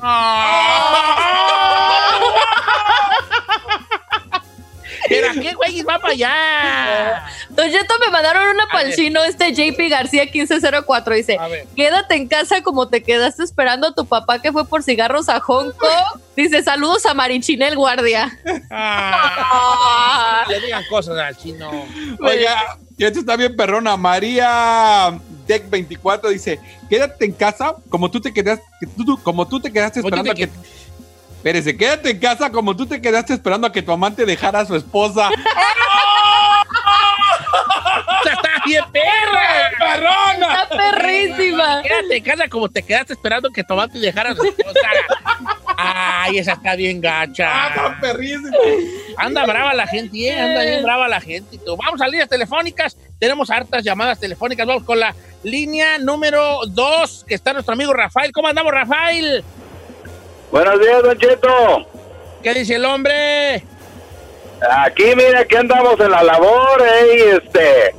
[5.08, 7.24] ¿Pero qué güey va para allá?
[7.56, 8.96] Don Cheto, me mandaron una A para el ver.
[8.96, 11.14] chino, este JP García 1504.
[11.14, 11.66] Dice: A ver.
[11.74, 15.40] Quédate en casa como te quedaste esperando a tu papá que fue por cigarros a
[15.40, 16.20] Hong Kong.
[16.36, 18.30] Dice: Saludos a Marichinel Guardia.
[18.70, 21.70] Ah, le digan cosas al chino.
[22.20, 23.96] Oiga, y esto está bien perrona.
[23.96, 29.46] María Deck 24 dice: Quédate en casa como tú te quedaste, que tú- tú- como
[29.48, 30.50] tú te quedaste esperando a que.
[31.38, 34.66] Espérese, quédate en casa como tú te quedaste esperando a que tu amante dejara a
[34.66, 35.30] su esposa.
[38.18, 39.70] ¡Esta está bien perra!
[39.78, 40.62] ¡Perrona!
[40.62, 41.82] Está perrísima.
[41.82, 44.80] Quédate en casa como te quedaste esperando que Tomate dejara a su esposa.
[45.76, 47.48] Ay, esa está bien gacha.
[47.50, 48.56] ¡Ah, perrísimo!
[49.16, 50.38] Anda brava la gente, ¿eh?
[50.38, 51.58] Anda bien brava la gente.
[51.66, 52.96] Vamos a líneas telefónicas.
[53.18, 54.66] Tenemos hartas llamadas telefónicas.
[54.66, 58.32] Vamos con la línea número 2, que está nuestro amigo Rafael.
[58.32, 59.44] ¿Cómo andamos, Rafael?
[60.50, 61.86] Buenos días, Don Cheto.
[62.42, 63.64] ¿Qué dice el hombre?
[64.84, 67.94] Aquí, mira, que andamos en la labor, eh, y este,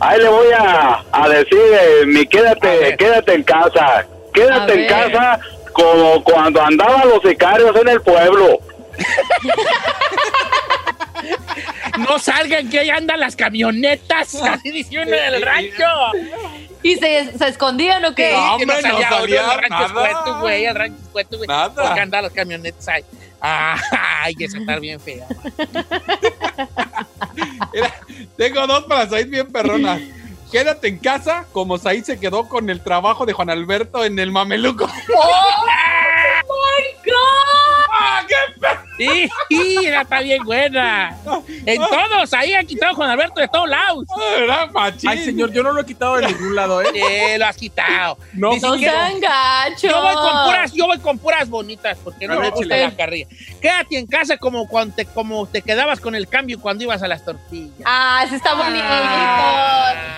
[0.00, 5.40] ahí le voy a, a decir, eh, mi quédate, quédate en casa, quédate en casa
[5.72, 8.58] como cuando andaban los sicarios en el pueblo.
[11.98, 14.34] No salgan, que ahí andan las camionetas.
[14.42, 15.84] Así dice uno en el rancho.
[16.82, 18.32] ¿Y se, se escondían o qué?
[18.32, 21.48] No, que no hombre, no salía al rancho escueto, güey, al rancho escueto, güey.
[21.48, 21.74] Nada.
[21.74, 23.04] Porque andan las camionetas ahí.
[23.40, 25.26] Ay, esa está bien fea.
[27.72, 27.94] Mira,
[28.36, 30.00] tengo dos para Said bien perronas.
[30.50, 34.32] Quédate en casa como Said se quedó con el trabajo de Juan Alberto en el
[34.32, 34.88] mameluco.
[39.00, 41.16] Sí, esa está bien buena.
[41.64, 44.04] En todos, ahí han quitado Juan Alberto de todos lados.
[44.38, 44.70] Era.
[45.06, 46.88] Ay, señor, yo no lo he quitado de ningún lado, ¿eh?
[46.92, 48.18] Sí, lo has quitado.
[48.34, 49.82] No, No sean gachos.
[49.82, 52.90] Yo voy con puras, yo voy con puras bonitas, porque no A me gusta la
[52.90, 53.26] carrilla.
[53.60, 57.08] Quédate en casa como cuando te, como te quedabas con el cambio cuando ibas a
[57.08, 57.72] las tortillas.
[57.84, 58.84] Ah, sí está bonito.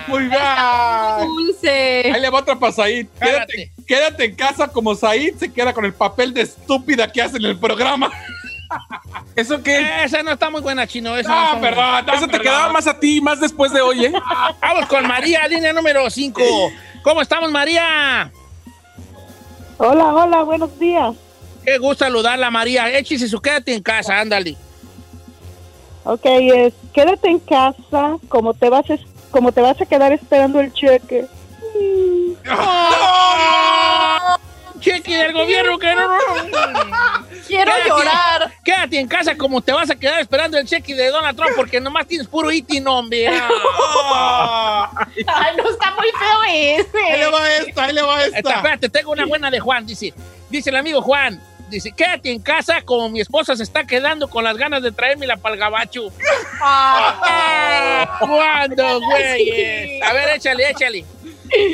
[0.07, 0.41] Muy bien.
[1.19, 2.11] Dulce.
[2.13, 3.07] Ahí le va otra para Said.
[3.19, 7.37] Quédate, quédate en casa como Said se queda con el papel de estúpida que hace
[7.37, 8.11] en el programa.
[9.35, 10.03] ¿Eso qué?
[10.03, 11.17] Esa no está muy buena, chino.
[11.17, 12.05] Esa no perdón.
[12.05, 12.41] no, Eso te perdón.
[12.41, 14.13] quedaba más a ti, más después de hoy, ¿eh?
[14.61, 16.41] Vamos con María, línea número 5.
[17.03, 18.31] ¿Cómo estamos, María?
[19.77, 21.15] Hola, hola, buenos días.
[21.65, 22.89] Qué gusto saludarla, María.
[22.97, 24.55] Échese su quédate en casa, ándale.
[26.05, 28.85] Ok, es, quédate en casa como te vas
[29.31, 31.25] como te vas a quedar esperando el cheque.
[34.83, 36.09] Cheque del gobierno que no.
[37.47, 38.51] Quiero Quédate- llorar.
[38.63, 41.79] Quédate en casa como te vas a quedar esperando el cheque de Donald Trump porque
[41.79, 43.27] nomás tienes puro itin, hombre.
[43.29, 44.89] Ah.
[45.27, 47.27] Ay, no está muy feo Ahí le ese.
[47.31, 48.55] va esta, ahí le va Esta, esta.
[48.55, 49.85] espérate, tengo una buena de Juan.
[49.85, 50.13] Dice,
[50.49, 51.41] dice el amigo Juan.
[51.69, 55.25] Dice, quédate en casa como mi esposa se está quedando con las ganas de traerme
[55.25, 56.09] la palgabacho.
[56.61, 58.17] Ah.
[58.19, 60.01] ¿Cuándo, güey?
[60.01, 61.05] A ver, échale, échale.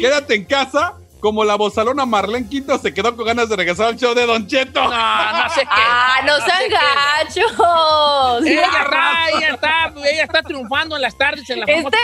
[0.01, 3.97] Quédate en casa como la bozalona Marlene Quinto se quedó con ganas de regresar al
[3.97, 4.81] show de Don Cheto.
[4.83, 4.89] No,
[5.43, 5.67] no sé qué.
[5.69, 8.45] Ah, no sé sean gachos.
[8.45, 11.97] Ella está, ella está, ella está triunfando en las tardes en la Este,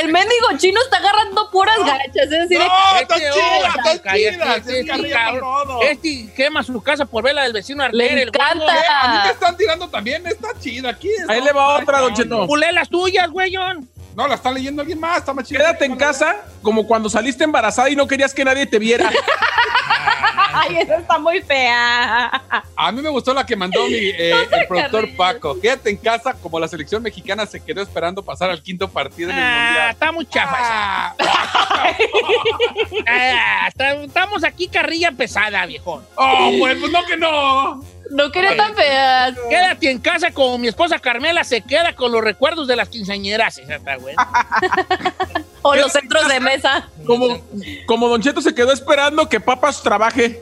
[0.00, 2.08] el mendigo chino está agarrando puras gachas.
[2.16, 4.56] Es decir, No, está Este, chida, está chida.
[4.56, 5.90] este, este.
[5.90, 8.74] Este quema su casa por ver la del vecino Le Arter, el encanta.
[8.76, 10.90] Eh, A mí me están tirando también, está chida.
[10.90, 12.46] Aquí Ahí le va otra, Don Cheto.
[12.46, 13.88] Pulé las tuyas, güeyón.
[14.18, 15.60] No, la está leyendo alguien más, está más chida.
[15.60, 19.08] Quédate en casa como cuando saliste embarazada y no querías que nadie te viera.
[20.54, 22.26] ay, esa está muy fea.
[22.74, 25.08] A mí me gustó la que mandó mi, eh, el productor.
[25.16, 25.60] Paco.
[25.60, 29.36] Quédate en casa como la selección mexicana se quedó esperando pasar al quinto partido en
[29.38, 29.90] el Ah, Mundial.
[29.90, 31.14] está muy chafa.
[31.70, 31.94] Ah,
[33.06, 33.68] Ah,
[34.02, 36.04] estamos aquí carrilla pesada, viejón.
[36.16, 37.80] oh, pues, pues no que no.
[38.10, 39.34] No quería tan feas.
[39.48, 43.58] Quédate en casa como mi esposa Carmela se queda con los recuerdos de las quinceañeras.
[43.58, 44.28] Esa está buena.
[45.60, 46.88] O los centros de mesa.
[47.04, 47.42] Como,
[47.84, 50.40] como Don Cheto se quedó esperando que Papas trabaje.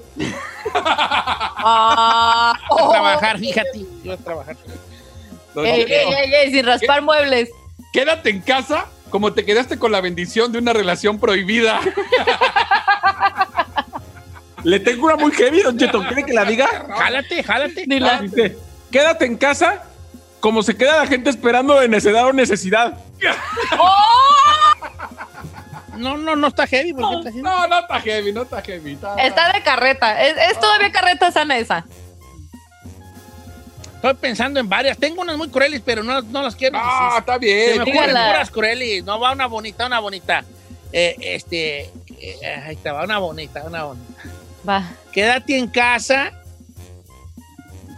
[0.74, 2.90] Ah, A oh.
[2.90, 3.86] trabajar, fíjate.
[4.04, 4.56] Yo a trabajar.
[5.56, 7.48] Ey, Cheto, ey, ey, ey, sin raspar muebles.
[7.94, 11.80] Quédate en casa como te quedaste con la bendición de una relación prohibida.
[14.66, 16.02] Le tengo una muy heavy, Don Cheto.
[16.08, 16.66] ¿Quiere que la diga?
[16.88, 17.84] Jálate, jálate.
[17.86, 18.58] Dice,
[18.90, 19.84] quédate en casa
[20.40, 22.98] como se queda la gente esperando de necedad o necesidad.
[25.96, 26.92] No, no, no está heavy.
[26.92, 27.42] ¿por qué está heavy?
[27.42, 28.92] No, no está heavy, no está heavy.
[28.94, 30.20] está- Está de carreta.
[30.26, 31.84] Es, es todavía carreta sana esa.
[33.94, 34.98] Estoy pensando en varias.
[34.98, 37.18] Tengo unas muy crueles, pero no, no las quiero Ah, decir.
[37.20, 37.76] está Se bien.
[37.78, 38.26] me ocurren dígala.
[38.32, 39.04] puras crueles.
[39.04, 40.44] No, va una bonita, una bonita.
[40.92, 44.22] Eh, este, eh, ahí está, va una bonita, una bonita.
[44.68, 44.82] Va.
[45.12, 46.32] Quédate en casa.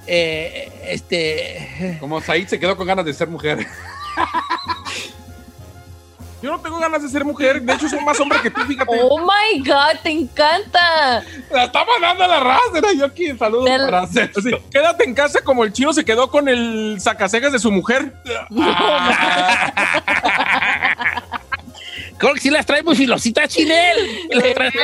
[0.07, 3.67] Eh, este, Como Said se quedó con ganas de ser mujer.
[6.41, 7.61] Yo no tengo ganas de ser mujer.
[7.61, 8.97] De hecho, soy más hombre que tú, fíjate.
[9.03, 11.25] Oh my God, te encanta.
[11.51, 12.79] La está mandando a la raza.
[12.79, 13.37] Era yo aquí.
[13.37, 14.31] Saludos Del- para hacer.
[14.71, 18.15] Quédate en casa como el chino se quedó con el sacasegas de su mujer.
[22.19, 24.29] creo que sí las traes muy filositas, Chinel.
[24.31, 24.75] Las traes,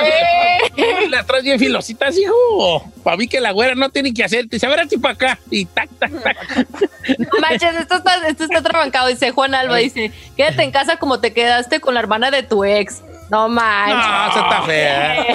[1.11, 2.85] las traes bien filositas, hijo.
[3.03, 4.49] Para mí que la güera no tiene que hacer.
[4.49, 5.39] Te dice, a ver, así para acá.
[5.51, 6.67] Y tac, tac, tac.
[7.19, 9.09] No manches, esto está, esto está trabancado.
[9.09, 12.65] Dice Juan Alba, dice, quédate en casa como te quedaste con la hermana de tu
[12.65, 13.03] ex.
[13.31, 13.97] No manches.
[13.97, 15.27] No, esa está fea.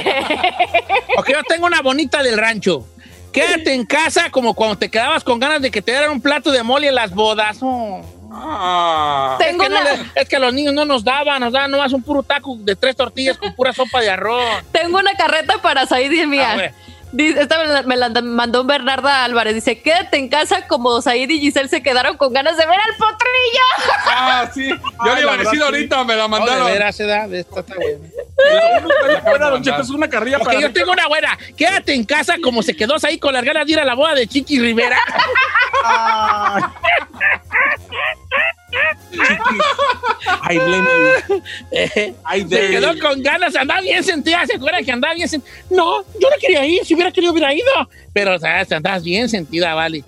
[1.17, 2.88] Ok, yo tengo una bonita del rancho.
[3.31, 6.51] Quédate en casa como cuando te quedabas con ganas de que te dieran un plato
[6.51, 7.57] de mole en las bodas.
[7.62, 8.18] Oh.
[8.31, 9.37] Ah.
[9.39, 11.51] Es Tengo que, no una, le- es que a los niños no nos daban, nos
[11.53, 14.43] daban nomás un puro taco de tres tortillas con pura sopa de arroz.
[14.71, 16.73] tengo una carreta para Said y mía.
[17.11, 19.55] Dice- Esta me la, me la mandó Bernarda Álvarez.
[19.55, 22.95] Dice, quédate en casa como Said y Giselle se quedaron con ganas de ver al
[22.97, 23.65] potrillo.
[24.11, 24.69] Ah, sí.
[25.05, 26.65] Yo le iba a decir ahorita, me la No, de mandaron.
[26.67, 28.07] veras, edad, esta está buena.
[29.79, 30.59] Es una carrilla Ok, para.
[30.59, 31.37] yo tengo una buena.
[31.57, 34.13] Quédate en casa como se quedó ahí con las ganas de ir a la boda
[34.13, 34.97] de Chiqui Rivera.
[41.71, 44.45] Eh, I se quedó con ganas, andaba bien sentida.
[44.45, 45.51] ¿Se acuerdan que andaba bien sentida?
[45.69, 46.86] No, yo no quería ir.
[46.86, 47.65] Si hubiera querido, hubiera ido.
[48.13, 50.03] Pero, o sea, andabas bien sentida, vale.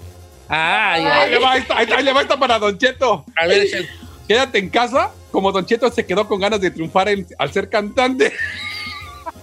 [0.48, 1.30] Ay, Ahí ay.
[1.32, 3.26] le va esta, ahí- ahí le va esta para Don Cheto.
[3.38, 3.68] A ver,
[4.28, 7.70] Quédate en casa, como Don Cheto se quedó con ganas de triunfar en- al ser
[7.70, 8.34] cantante.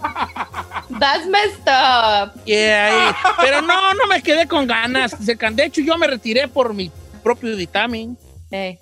[1.00, 2.32] That's messed up.
[2.44, 3.14] Yeah.
[3.40, 5.14] Pero no, no me quedé con ganas.
[5.26, 6.90] De hecho, yo me retiré por mi
[7.22, 8.16] propio dictamen.
[8.50, 8.78] Ey.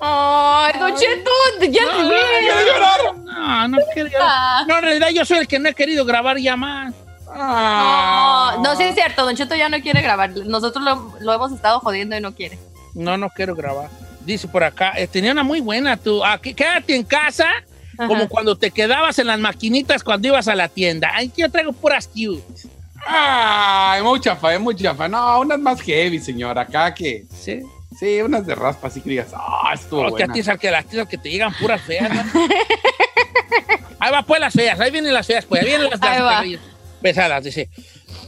[0.00, 1.30] Ay, Don Cheto,
[1.70, 3.16] ya No, ¡Quiero llorar!
[3.24, 4.66] No, no quiero llorar.
[4.66, 6.94] No, en realidad yo soy el que no he querido grabar ya más.
[7.34, 10.30] No, no, sí es cierto, Don Cheto ya no quiere grabar.
[10.30, 12.58] Nosotros lo, lo hemos estado jodiendo y no quiere.
[12.94, 13.88] No, no quiero grabar.
[14.20, 16.24] Dice por acá, eh, tenía una muy buena tú.
[16.24, 17.46] Ah, que- quédate en casa,
[17.96, 21.10] como cuando te quedabas en las maquinitas cuando ibas a la tienda.
[21.14, 22.42] Ay, yo traigo puras cute.
[23.06, 25.06] Ay, muy chafa, es muy chafa.
[25.08, 26.58] No, unas más heavy, señor.
[26.58, 27.24] Acá que.
[27.32, 27.60] Sí.
[27.98, 29.28] Sí, unas de raspa, así que digas.
[29.34, 30.52] Ah, estuvo No, que a buena.
[30.52, 32.12] al que las tías que te llegan puras feas.
[32.12, 32.20] ¿no?
[33.98, 36.62] ahí va pues las feas, ahí vienen las feas, pues ahí vienen las, Ahí las
[37.00, 37.70] pesadas, dice.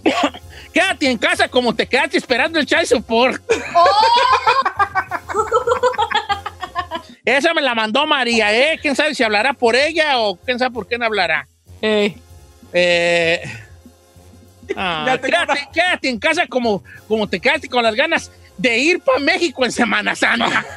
[0.73, 3.43] Quédate en casa como te quedaste esperando el chai support.
[7.25, 8.79] Esa me la mandó María, ¿eh?
[8.81, 11.47] ¿Quién sabe si hablará por ella o quién sabe por qué no hablará?
[11.83, 12.17] Eh,
[14.77, 19.19] ah, quédate, quédate en casa como, como te quedaste con las ganas de ir para
[19.21, 20.67] México en Semana Santa.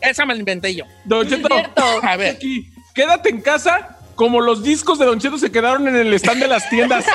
[0.00, 0.86] Esa me la inventé yo.
[1.04, 1.48] Don Cheto,
[2.02, 2.36] A ver.
[2.36, 6.40] aquí, quédate en casa como los discos de Don Cheto se quedaron en el stand
[6.40, 7.04] de las tiendas.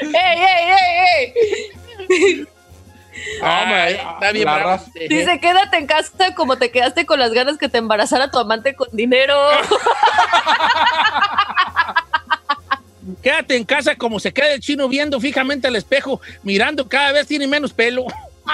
[0.00, 1.34] ¡Ey, ey, ey,
[2.08, 2.46] ey!
[3.42, 4.46] Ah, está bien.
[5.08, 8.74] Dice, quédate en casa como te quedaste con las ganas que te embarazara tu amante
[8.76, 9.34] con dinero.
[13.22, 17.26] Quédate en casa como se queda el chino viendo fijamente al espejo, mirando cada vez
[17.26, 18.06] tiene menos pelo.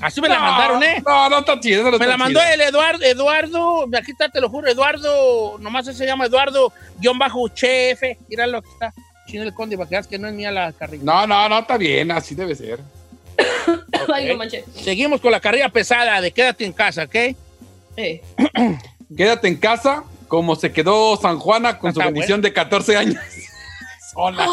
[0.00, 1.02] Así me la No, mandaron, ¿eh?
[1.06, 1.88] No, no está chido.
[1.88, 2.52] no Me la mandó chido.
[2.52, 7.18] el Eduardo, Eduardo, aquí está, te lo juro, Eduardo, nomás ese se llama Eduardo, guion
[7.18, 8.92] bajo chef, mira lo que está,
[9.28, 11.04] chino el conde, para que veas que no es mía la carrilla.
[11.04, 12.80] No, no, no, está bien, así debe ser.
[14.12, 14.42] Ay, no.
[14.82, 17.14] Seguimos con la carrilla pesada de quédate en casa, ¿ok?
[17.96, 18.20] Eh.
[19.16, 20.02] Quédate en casa,
[20.32, 23.16] como se quedó San Juana con su bendición de 14 años.
[24.14, 24.46] Sola.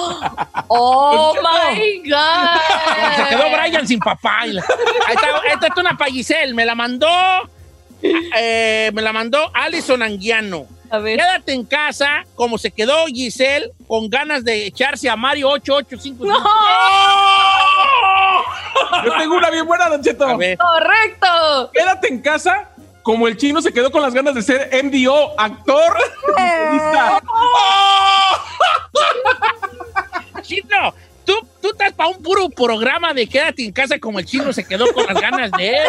[0.67, 3.15] ¡Oh, my God!
[3.15, 4.41] Se quedó Brian sin papá.
[4.45, 6.53] esta es una para Giselle.
[6.53, 7.07] Me la mandó.
[8.01, 10.67] eh, me la mandó Alison Anguiano.
[10.89, 11.17] A ver.
[11.17, 16.25] Quédate en casa, como se quedó Giselle, con ganas de echarse a Mario 8855.
[16.25, 16.43] ¡No!
[19.05, 20.25] Yo tengo una bien buena, Don Cheto.
[20.25, 21.71] ¡Correcto!
[21.71, 22.68] Quédate en casa
[23.03, 25.97] como el chino se quedó con las ganas de ser MDO, actor.
[26.35, 27.21] periodista.
[30.41, 30.93] Chino,
[31.25, 34.65] tú, tú estás para un puro programa de quédate en casa como el chino se
[34.65, 35.87] quedó con las ganas de él.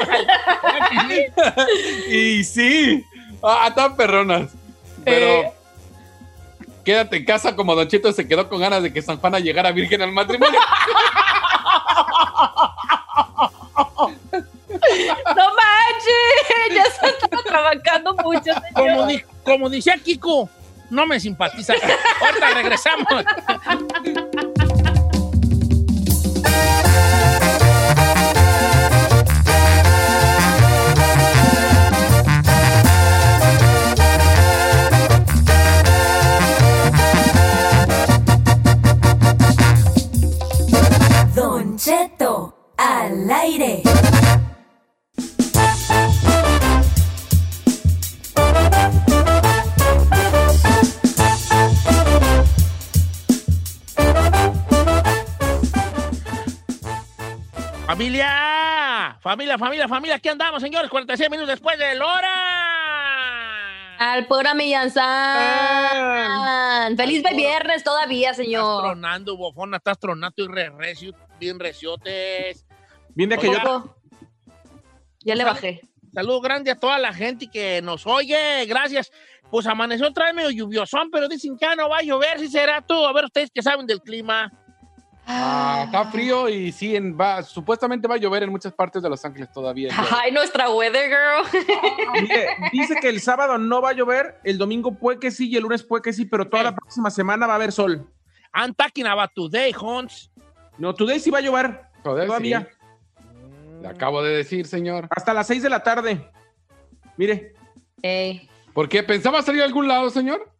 [2.15, 3.03] y sí,
[3.43, 4.51] ah, tan perronas.
[5.05, 5.53] Pero Eh.
[6.85, 9.73] quédate en casa como Don Cheto se quedó con ganas de que San Juana llegara
[9.73, 10.61] virgen al matrimonio.
[15.37, 16.75] ¡No manches!
[16.75, 18.63] Ya se estaba trabajando mucho, señor.
[18.75, 20.49] Como, di- como decía Kiko,
[20.91, 21.75] no me simpatiza.
[22.21, 23.07] Ahorita regresamos.
[41.35, 43.83] Don Cheto al aire.
[57.87, 62.31] Familia, familia, familia, familia, aquí andamos, señores, 46 minutos después de la hora.
[63.99, 65.07] Al pura Millanzán.
[66.97, 68.83] Feliz de viernes todavía, Estás señor.
[68.85, 72.65] tronando, bofona, estás tronando y re, recio, bien reciotes.
[73.11, 73.97] Bien de que yo.
[75.25, 75.83] Ya le bajé.
[76.13, 79.11] Saludo grande a toda la gente que nos oye, gracias.
[79.51, 82.49] Pues amaneció otra vez medio lluviosón, pero dicen que ya no va a llover, si
[82.49, 82.95] será tú.
[83.07, 84.53] A ver, ustedes que saben del clima.
[85.27, 89.09] Ah, está frío y sí, en- va, supuestamente va a llover en muchas partes de
[89.09, 89.91] Los Ángeles todavía.
[90.23, 91.63] Ay, nuestra weather girl.
[92.23, 95.57] Mire, dice que el sábado no va a llover, el domingo puede que sí y
[95.57, 98.09] el lunes puede que sí, pero toda la próxima semana va a haber sol.
[98.53, 100.33] I'm talking about today, Hans.
[100.79, 101.81] No, today sí va a llover.
[102.03, 102.69] Joder, Todavía.
[102.69, 102.77] sí.
[103.81, 105.09] Le acabo de decir, señor.
[105.11, 106.31] Hasta las 6 de la tarde.
[107.17, 107.55] Mire.
[108.75, 109.03] ¿Por qué?
[109.03, 110.51] ¿Pensaba salir a algún lado, señor?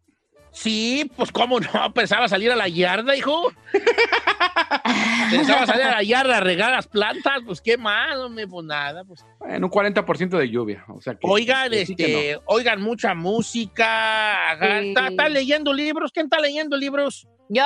[0.51, 3.51] Sí, pues cómo no, pensaba salir a la yarda, hijo.
[5.31, 9.03] pensaba salir a la yarda a regar las plantas, pues qué más, hombre, pues nada,
[9.05, 9.23] pues.
[9.47, 10.83] En un 40% de lluvia.
[10.89, 12.41] O sea que, Oigan, que sí que este, no.
[12.47, 14.51] oigan mucha música.
[14.51, 14.89] hagan- Sí.
[14.89, 16.11] ¿Está, está leyendo libros?
[16.11, 17.27] ¿Quién está leyendo libros?
[17.49, 17.63] Yo.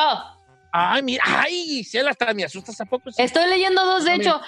[0.72, 3.10] Ay, mira, ay, Gisela, hasta me asustas a poco.
[3.18, 4.42] Estoy leyendo dos, de hecho.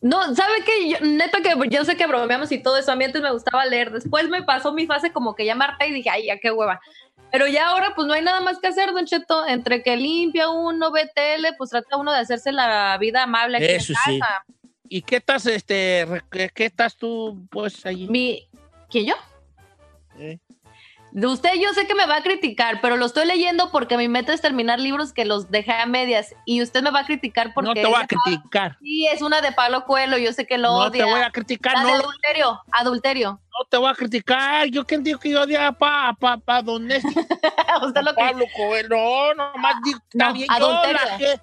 [0.00, 0.90] No, ¿sabe qué?
[0.90, 2.92] Yo- neta que yo sé que bromeamos y todo eso.
[2.92, 3.90] A mí antes me gustaba leer.
[3.90, 6.50] Después me pasó mi fase como que ya me harté y dije, ay, ya qué
[6.52, 6.80] hueva.
[7.32, 9.46] Pero ya ahora pues no hay nada más que hacer, Don Cheto.
[9.46, 13.66] Entre que limpia uno, ve tele, pues trata uno de hacerse la vida amable aquí
[13.66, 14.20] Eso en sí.
[14.20, 14.44] casa.
[14.88, 18.08] ¿Y qué estás, este, qué estás tú, pues, allí?
[18.08, 18.48] Mi,
[18.88, 19.14] ¿Quién yo?
[20.18, 20.38] ¿Eh?
[21.10, 24.08] De usted yo sé que me va a criticar, pero lo estoy leyendo porque mi
[24.08, 26.34] meta es terminar libros que los dejé a medias.
[26.44, 27.68] Y usted me va a criticar porque...
[27.68, 28.78] No te voy a Pablo- criticar.
[28.82, 31.04] Sí, es una de Pablo Coelho, yo sé que lo No odia.
[31.04, 33.30] te voy a criticar, La no de adulterio, adulterio.
[33.58, 34.66] No te voy a criticar.
[34.68, 37.10] Yo quién digo que yo odia pa, pa, pa, don Néstor.
[37.86, 38.88] Usted lo que- Pablo Coelho.
[39.34, 40.46] No, nomás digo, está No, bien.
[40.48, 41.00] Yo adulterio.
[41.10, 41.40] la, que-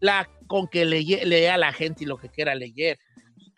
[0.00, 2.98] la- con que leye- lea a la gente y lo que quiera leer.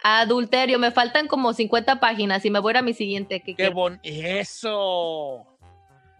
[0.08, 3.40] Adulterio, me faltan como 50 páginas y me voy a ir a mi siguiente.
[3.40, 3.98] que Qué bon...
[4.04, 5.46] Eso.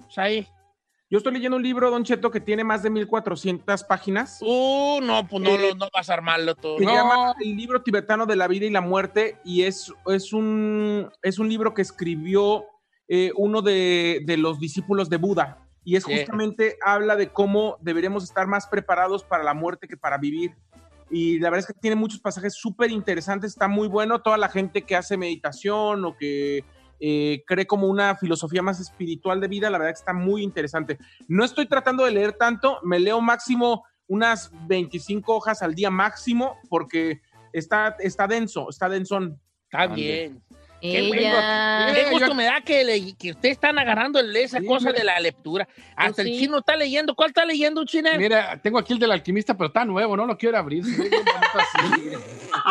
[0.01, 0.49] Pues ahí.
[1.09, 4.39] Yo estoy leyendo un libro, Don Cheto, que tiene más de 1400 páginas.
[4.43, 6.79] Uh, no, pues no, Eh, lo- no vas a armarlo todo.
[6.79, 6.93] Se No.
[6.93, 11.39] llama El libro tibetano de la vida y la muerte y es, es, un, es
[11.39, 12.65] un libro que escribió
[13.09, 16.13] eh, uno de, de los discípulos de Buda y es Sí.
[16.19, 20.57] justamente habla de cómo deberíamos estar más preparados para la muerte que para vivir.
[21.11, 24.23] Y la verdad es que tiene muchos pasajes súper interesantes, está muy bueno.
[24.23, 26.65] Toda la gente que hace meditación o que
[26.99, 30.99] eh, cree como una filosofía más espiritual de vida, la verdad que está muy interesante.
[31.29, 36.57] No estoy tratando de leer tanto, me leo máximo unas 25 hojas al día máximo
[36.69, 37.21] porque
[37.53, 39.41] está, está denso, está densón.
[39.71, 40.43] Está bien.
[40.81, 41.09] Qué, Ella.
[41.09, 41.95] bueno.
[41.95, 44.99] Qué gusto me da que, le- que ustedes están agarrando esa Sí, cosa mira.
[44.99, 45.67] de la lectura.
[45.97, 46.31] Hasta sí.
[46.33, 47.15] el chino está leyendo.
[47.15, 48.11] ¿Cuál está leyendo, chino?
[48.17, 50.85] Mira, tengo aquí el del alquimista, pero está nuevo, no lo quiero abrir.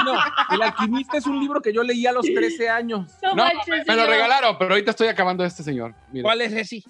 [0.06, 0.14] No,
[0.52, 3.12] El alquimista es un libro que yo leí a los 13 años.
[3.24, 5.94] No No, manches, me lo regalaron, pero ahorita estoy acabando este señor.
[6.12, 6.24] Mira.
[6.24, 6.84] ¿Cuál es ese?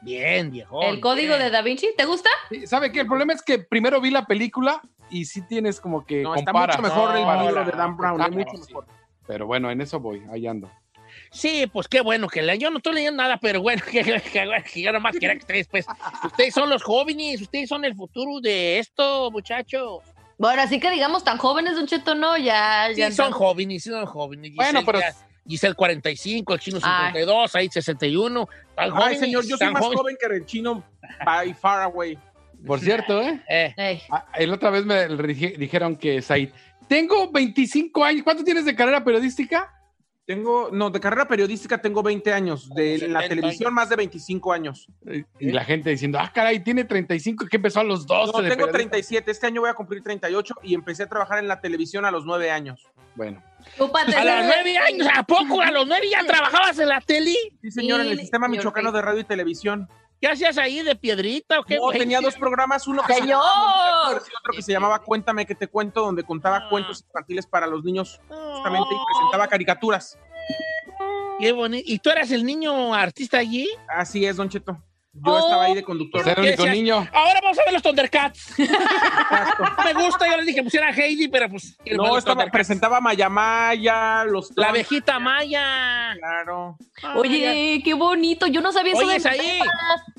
[0.00, 0.82] Bien, viejo.
[0.82, 2.30] El código de Da Vinci, ¿te gusta?
[2.50, 3.00] Sí, ¿Sabe qué?
[3.00, 6.52] El problema es que primero vi la película y sí tienes como que No, está
[6.52, 6.76] compara.
[6.76, 8.72] mucho mejor el libro de Dan Brown, Ah, es mucho sí.
[9.28, 10.68] Pero bueno, en eso voy, ahí ando.
[11.30, 12.58] Sí, pues qué bueno que lean.
[12.58, 15.68] Yo no estoy leyendo nada, pero bueno, que, que- que yo nomás quería que ustedes,
[15.68, 15.86] pues,
[16.24, 20.00] ustedes son los jóvenes, ustedes son el futuro de esto, muchachos.
[20.38, 23.10] Bueno, así que digamos tan jóvenes, Don Cheto, no, ya, Sí, ya.
[23.12, 24.52] son jóvenes, sí son jóvenes.
[24.56, 25.14] Bueno, pero- ya-
[25.46, 27.06] Giselle 45, el chino Ay.
[27.06, 28.46] 52, ahí 61.
[28.76, 29.98] Tan Ay, jóvenes, señor, yo soy más jóvenes.
[30.00, 30.84] joven que el chino
[31.24, 32.18] by far away.
[32.66, 33.40] Por cierto, ¿eh?
[33.48, 34.02] Eh, Ey.
[34.10, 36.50] Ah, El otra vez me dije- dijeron que Said,
[36.88, 38.22] Tengo 25 años.
[38.22, 39.74] ¿Cuánto tienes de carrera periodística?
[40.24, 42.68] Tengo, no, de carrera periodística tengo 20 años.
[42.74, 44.86] De 70 la televisión, más de 25 años.
[45.38, 48.32] Y la gente diciendo, ah, caray, tiene 35, que empezó a los 12.
[48.32, 48.90] No, de tengo periodista.
[48.90, 49.30] 37.
[49.30, 52.26] Este año voy a cumplir 38 y empecé a trabajar en la televisión a los
[52.26, 52.86] 9 años.
[53.18, 53.42] Bueno.
[53.80, 55.60] A los nueve años, ¿a poco?
[55.60, 57.34] ¿A los nueve ya trabajabas en la tele?
[57.60, 59.88] Sí, señor, en el sistema michoacano de radio y televisión.
[60.20, 61.76] ¿Qué hacías ahí de piedrita o qué?
[61.76, 61.98] No, güey?
[61.98, 63.40] tenía dos programas, uno que se ¡Señor!
[63.40, 66.68] llamaba Muchachos y otro que se llamaba Cuéntame que te cuento, donde contaba Ah.
[66.68, 70.18] cuentos infantiles para los niños justamente y presentaba caricaturas.
[71.38, 71.84] Qué bonito.
[71.86, 73.68] ¿Y tú eras el niño artista allí?
[73.88, 74.76] Así es, Don Cheto.
[75.24, 75.38] Yo Oh.
[75.38, 76.22] estaba ahí de conductor.
[76.24, 76.76] Ser el único decías?
[76.76, 76.96] niño.
[77.12, 78.54] Ahora vamos a ver los Thundercats.
[79.84, 81.76] Me gusta, yo les dije, pusiera Heidi, pero pues.
[81.92, 86.14] No, estaba, presentaba Mayamaya, los La abejita Maya.
[86.18, 86.76] Claro.
[87.16, 88.46] Oye, qué bonito.
[88.46, 89.60] Yo no sabía eso Oye, de es ahí.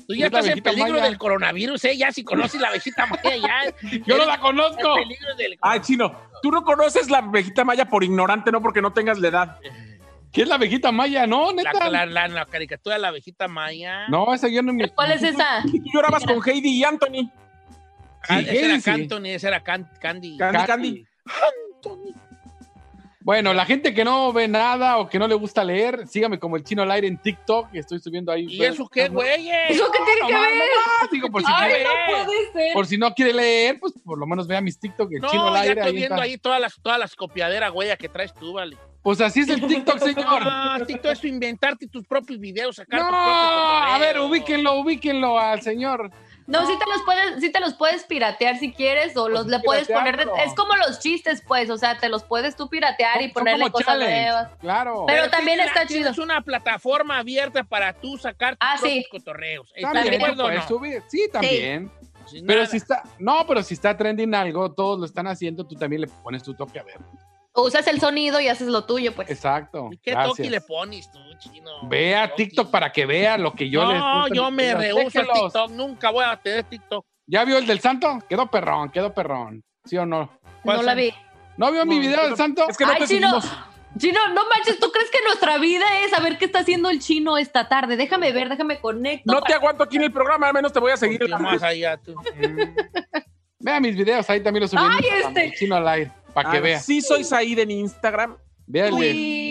[0.06, 1.04] Tú ya estás en peligro Maya.
[1.04, 1.96] del coronavirus, ¿eh?
[1.96, 3.74] Ya si conoces la abejita Maya, ya.
[4.06, 4.96] Yo no la conozco.
[5.36, 9.18] Del Ay, chino, tú no conoces la abejita maya por ignorante, no porque no tengas
[9.18, 9.56] la edad.
[10.32, 11.26] ¿Qué es la abejita maya?
[11.26, 11.90] No, la, neta.
[11.90, 14.06] la, la, la caricatura de la abejita Maya.
[14.08, 14.88] No, esa yo no me.
[14.90, 15.62] ¿Cuál es esa?
[15.64, 17.30] Y tú llorabas con Heidi y Anthony.
[18.28, 18.90] Ah, ese era Heidi, sí.
[18.90, 20.36] Canton y ese era Can- Candy.
[20.36, 21.06] Candy, Candy.
[23.22, 26.56] Bueno, la gente que no ve nada o que no le gusta leer, sígame como
[26.56, 27.68] el chino al aire en TikTok.
[27.74, 28.46] Estoy subiendo ahí.
[28.48, 29.50] ¿Y eso qué, güey?
[29.68, 31.10] ¿Eso qué tiene que ver?
[31.12, 31.90] digo, por si, Ay, quiere- no
[32.24, 32.72] puede ser.
[32.72, 35.48] por si no quiere leer, pues por lo menos vea mis TikTok, el chino No,
[35.48, 35.72] al ya aire.
[35.80, 36.24] estoy ahí viendo está.
[36.24, 38.76] ahí todas las, todas las copiaderas, güey, que traes tú, vale.
[39.02, 40.42] Pues así es el TikTok, señor.
[40.44, 43.36] Ah, TikTok es inventarte tus propios videos, sacar No, tus propios
[43.94, 46.10] a ver, ubíquenlo, ubíquenlo al señor.
[46.50, 49.50] No, sí te los puedes, sí te los puedes piratear si quieres, o los Pues
[49.52, 50.16] le puedes poner.
[50.16, 53.70] de- es como los chistes, pues, o sea, te los puedes tú piratear y ponerle
[53.70, 54.50] cosas challenge, nuevas.
[54.60, 55.04] Claro.
[55.06, 56.00] Pero también tiene está chido.
[56.00, 59.06] tienes una plataforma abierta para tú sacar tus Ah, sí.
[59.10, 59.70] cotorreos.
[59.74, 60.68] ¿Estás También acuerdo no?
[60.68, 61.02] subir.
[61.08, 61.90] Sí, también.
[62.26, 62.70] Sin Pero nada.
[62.70, 66.06] si está, no, pero si está trending algo, todos lo están haciendo, tú también le
[66.08, 66.96] pones tu toque a ver.
[67.54, 69.28] Usas el sonido y haces lo tuyo, pues.
[69.30, 69.88] Exacto.
[69.90, 70.36] ¿Y qué gracias.
[70.36, 71.70] toque le pones tú, chino?
[71.88, 72.44] Vea Toki.
[72.44, 75.20] TikTok para que vea lo que yo les No, yo me rehuso.
[75.20, 75.70] TikTok.
[75.70, 77.04] Nunca voy a tener TikTok.
[77.26, 78.18] ¿Ya vio el del santo?
[78.28, 79.62] Quedó perrón, quedó perrón.
[79.84, 80.30] ¿Sí o no?
[80.62, 81.12] ¿Cuál No la vi.
[81.56, 82.64] ¿No vio mi video no, del santo?
[82.68, 83.40] Es que no Ay, te chino.
[83.40, 83.70] seguimos.
[83.98, 87.36] Chino, no manches, ¿tú crees que nuestra vida es saber qué está haciendo el chino
[87.36, 87.96] esta tarde?
[87.96, 89.32] Déjame ver, déjame conecto.
[89.32, 91.28] No te aguanto aquí en el programa, al menos te voy a seguir.
[91.28, 92.14] Más allá, tú.
[93.58, 94.80] Vea mis videos, ahí también los subí.
[94.82, 95.52] Ay, este.
[95.58, 96.80] Chino al aire, para que Ah, vea.
[96.80, 98.36] Sí, soy Said en Instagram.
[98.66, 98.90] Mira.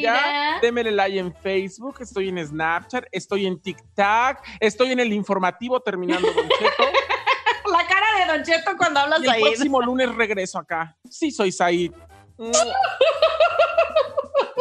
[0.01, 5.81] Ya, démele like en Facebook, estoy en Snapchat, estoy en TikTok, estoy en el informativo
[5.81, 6.83] terminando Don Cheto.
[7.69, 9.41] La cara de Don Cheto cuando hablas y el ahí.
[9.43, 10.95] próximo lunes regreso acá.
[11.09, 11.91] Sí, soy Said.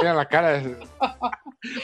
[0.02, 0.58] Vea la cara.
[0.60, 0.76] de-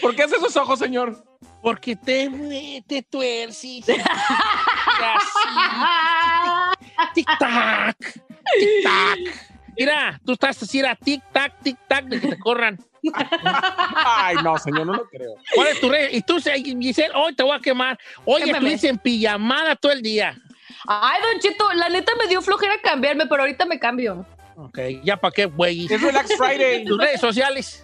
[0.00, 1.24] ¿Por qué hace esos ojos, señor?
[1.62, 3.84] Porque te, te tuerces.
[7.14, 7.96] Tic-tac.
[8.58, 9.53] Tic-tac.
[9.76, 12.78] Mira, tú estás así, era tic-tac, tic-tac, de que te corran.
[13.94, 15.34] Ay, no, señor, no lo creo.
[15.54, 16.10] ¿Cuál es tu red?
[16.12, 17.98] Y tú, Giselle, hoy te voy a quemar.
[18.24, 20.36] Oye, estuviste en pijamada todo el día.
[20.86, 24.26] Ay, Don Cheto, la neta me dio flojera cambiarme, pero ahorita me cambio.
[24.56, 25.86] Ok, ya para qué, güey.
[25.90, 26.84] Es Relax Friday.
[26.86, 27.82] Tus redes sociales.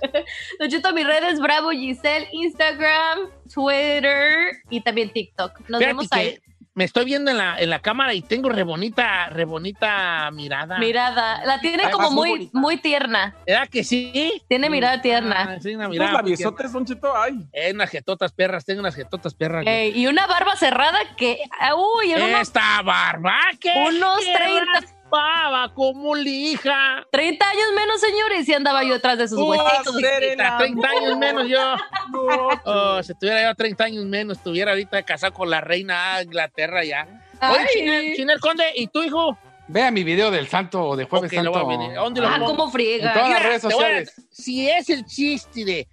[0.59, 5.59] Don Cheto, mis redes Bravo Giselle, Instagram, Twitter y también TikTok.
[5.69, 6.39] Nos Fíjate vemos que ahí.
[6.75, 10.79] Me estoy viendo en la, en la cámara y tengo re bonita, re bonita mirada.
[10.79, 11.45] Mirada.
[11.45, 12.59] La tiene Además, como muy muy, bonita.
[12.59, 13.35] muy tierna.
[13.45, 14.41] ¿Verdad que sí?
[14.49, 15.55] Tiene mirada tierna.
[15.57, 16.13] Ah, sí, una mirada.
[16.13, 17.45] labiosotes, Don Cheto, ay.
[17.53, 19.67] Eh, unas jetotas perras, tengo unas jetotas perras.
[19.67, 21.39] Ey, y una barba cerrada que.
[21.59, 25.00] ah, Uy, en unos, Esta barba, que Unos 30.
[25.11, 27.07] Pava como lija.
[27.11, 29.97] 30 años menos, señores, y andaba yo detrás de sus huesitos.
[29.97, 31.03] hacer el chiquita, 30 amor.
[31.03, 31.75] años menos yo.
[32.65, 36.85] Oh, si tuviera yo 30 años menos, estuviera ahorita casado con la reina de Inglaterra
[36.85, 37.07] ya.
[37.43, 37.67] Oye, Ay.
[37.73, 39.39] Chinel, Chinel Conde, ¿y tu hijo?
[39.69, 41.65] Vea mi video del santo de Jueves Ok, lo Santo.
[41.65, 41.95] voy a venir.
[41.97, 42.47] ¿Dónde lo Ah, pongo?
[42.51, 43.13] cómo En friega.
[43.13, 44.15] todas las redes a- sociales.
[44.31, 45.89] si es el chiste de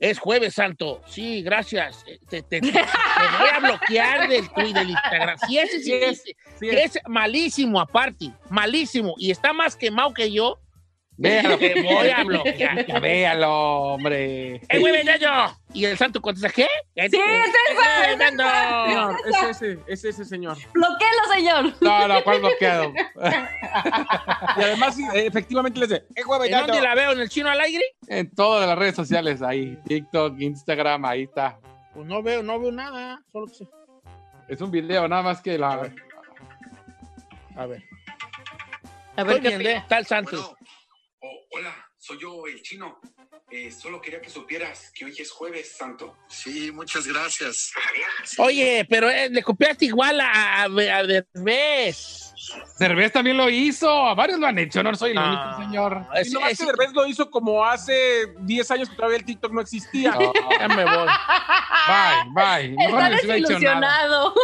[0.00, 2.04] es Jueves Santo, sí, gracias.
[2.06, 5.38] eh, Te, te- te- te voy a bloquear del Twitter, del Instagram.
[5.46, 6.34] Si ese Sí es, es, sí
[6.68, 10.58] que es malísimo aparte, malísimo, y está más quemado que yo,
[11.18, 11.58] Véalo.
[11.58, 12.86] te voy a bloquear.
[12.86, 14.56] Ya véalo, hombre.
[14.68, 15.56] ¡Eh, güey, ya yo!
[15.74, 16.66] Y el santo contesta, ¿qué?
[16.94, 17.12] Sí, es
[17.70, 18.28] esa!
[18.86, 20.56] Señor, es ese, es ese señor.
[20.72, 21.74] Bloquéalo, señor.
[21.80, 22.92] No, no, ¿cuál bloqueado?
[24.56, 27.12] Y además, eh, efectivamente, les de, eh, huevo, ¿En ya, dónde la veo?
[27.12, 27.84] ¿En el chino al aire?
[28.06, 29.76] En todas las redes sociales, ahí.
[29.86, 31.58] TikTok, Instagram, ahí está.
[31.94, 33.20] Pues no veo, no veo nada.
[33.30, 33.68] Solo que se-
[34.48, 35.72] Es un video, nada más que la.
[37.56, 37.82] A ver.
[39.16, 39.76] A ver Estoy qué viendo, ¿eh?
[39.76, 40.56] Está el santo.
[41.20, 43.00] Oh, hola, soy yo, el chino.
[43.50, 46.16] Eh, solo quería que supieras que hoy es jueves santo.
[46.28, 47.72] Sí, muchas gracias.
[48.24, 48.36] Sí.
[48.40, 52.27] Oye, pero eh, le copiaste igual a, a, a Derbez.
[52.78, 56.06] Cervez también lo hizo, a varios lo han hecho, no soy el único señor.
[56.24, 59.52] Y no más que Derbez lo hizo como hace 10 años que todavía el TikTok
[59.52, 60.16] no existía.
[60.58, 61.06] ya me voy.
[61.88, 62.74] Bye, bye.
[62.78, 63.34] Está hubiera dicho nada.
[63.34, 64.34] desilusionado.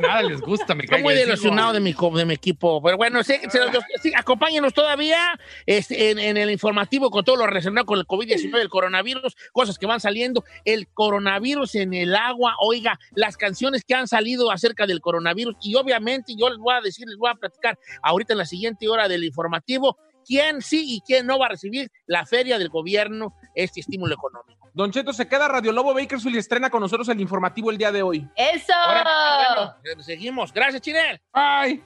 [0.00, 1.26] Nada les gusta, me Estoy muy digo.
[1.72, 2.82] de mi, de mi equipo.
[2.82, 7.36] Pero bueno, sí, se los- sí, acompáñenos todavía este, en, en el informativo con todo
[7.36, 12.16] lo relacionado con el COVID-19, el coronavirus, cosas que van saliendo, el coronavirus en el
[12.16, 16.74] agua, oiga, las canciones que han salido acerca del coronavirus y obviamente yo les voy
[16.74, 20.84] a decir, les voy a platicar ahorita en la siguiente hora del informativo quién sí
[20.86, 24.70] y quién no va a recibir la feria del gobierno, este estímulo económico.
[24.74, 27.92] Don Cheto se queda Radio Lobo Bakersfield y estrena con nosotros el informativo el día
[27.92, 28.28] de hoy.
[28.34, 28.72] ¡Eso!
[28.74, 30.52] Ahora, bueno, seguimos.
[30.52, 31.20] Gracias, Chinel.
[31.32, 31.80] Bye.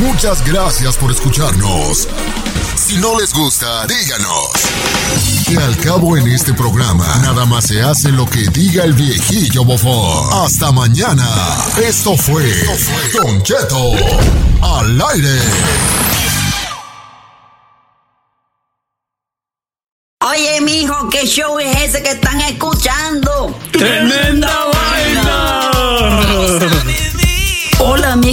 [0.00, 2.08] Muchas gracias por escucharnos.
[2.74, 5.39] Si no les gusta, díganos.
[5.50, 9.64] Que al cabo en este programa, nada más se hace lo que diga el viejillo
[9.64, 10.44] bofón.
[10.44, 11.26] Hasta mañana.
[11.84, 12.44] Esto fue
[13.12, 13.90] Don Cheto
[14.62, 15.40] al aire.
[20.20, 23.52] Oye, mijo, ¿qué show es ese que están escuchando?
[23.72, 24.69] ¡Tremenda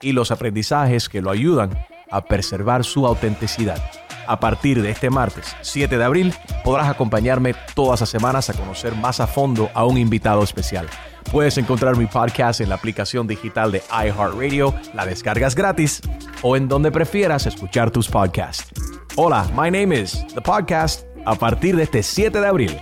[0.00, 1.70] y los aprendizajes que lo ayudan
[2.10, 3.82] a preservar su autenticidad.
[4.26, 6.34] A partir de este martes 7 de abril
[6.64, 10.88] podrás acompañarme todas las semanas a conocer más a fondo a un invitado especial.
[11.30, 16.00] Puedes encontrar mi podcast en la aplicación digital de iHeartRadio, la descargas gratis
[16.42, 18.68] o en donde prefieras escuchar tus podcasts.
[19.16, 22.76] Hola, my name is The Podcast a partir de este 7 de abril.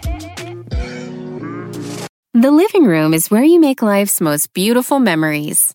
[2.34, 5.74] The living room is where you make life's most beautiful memories.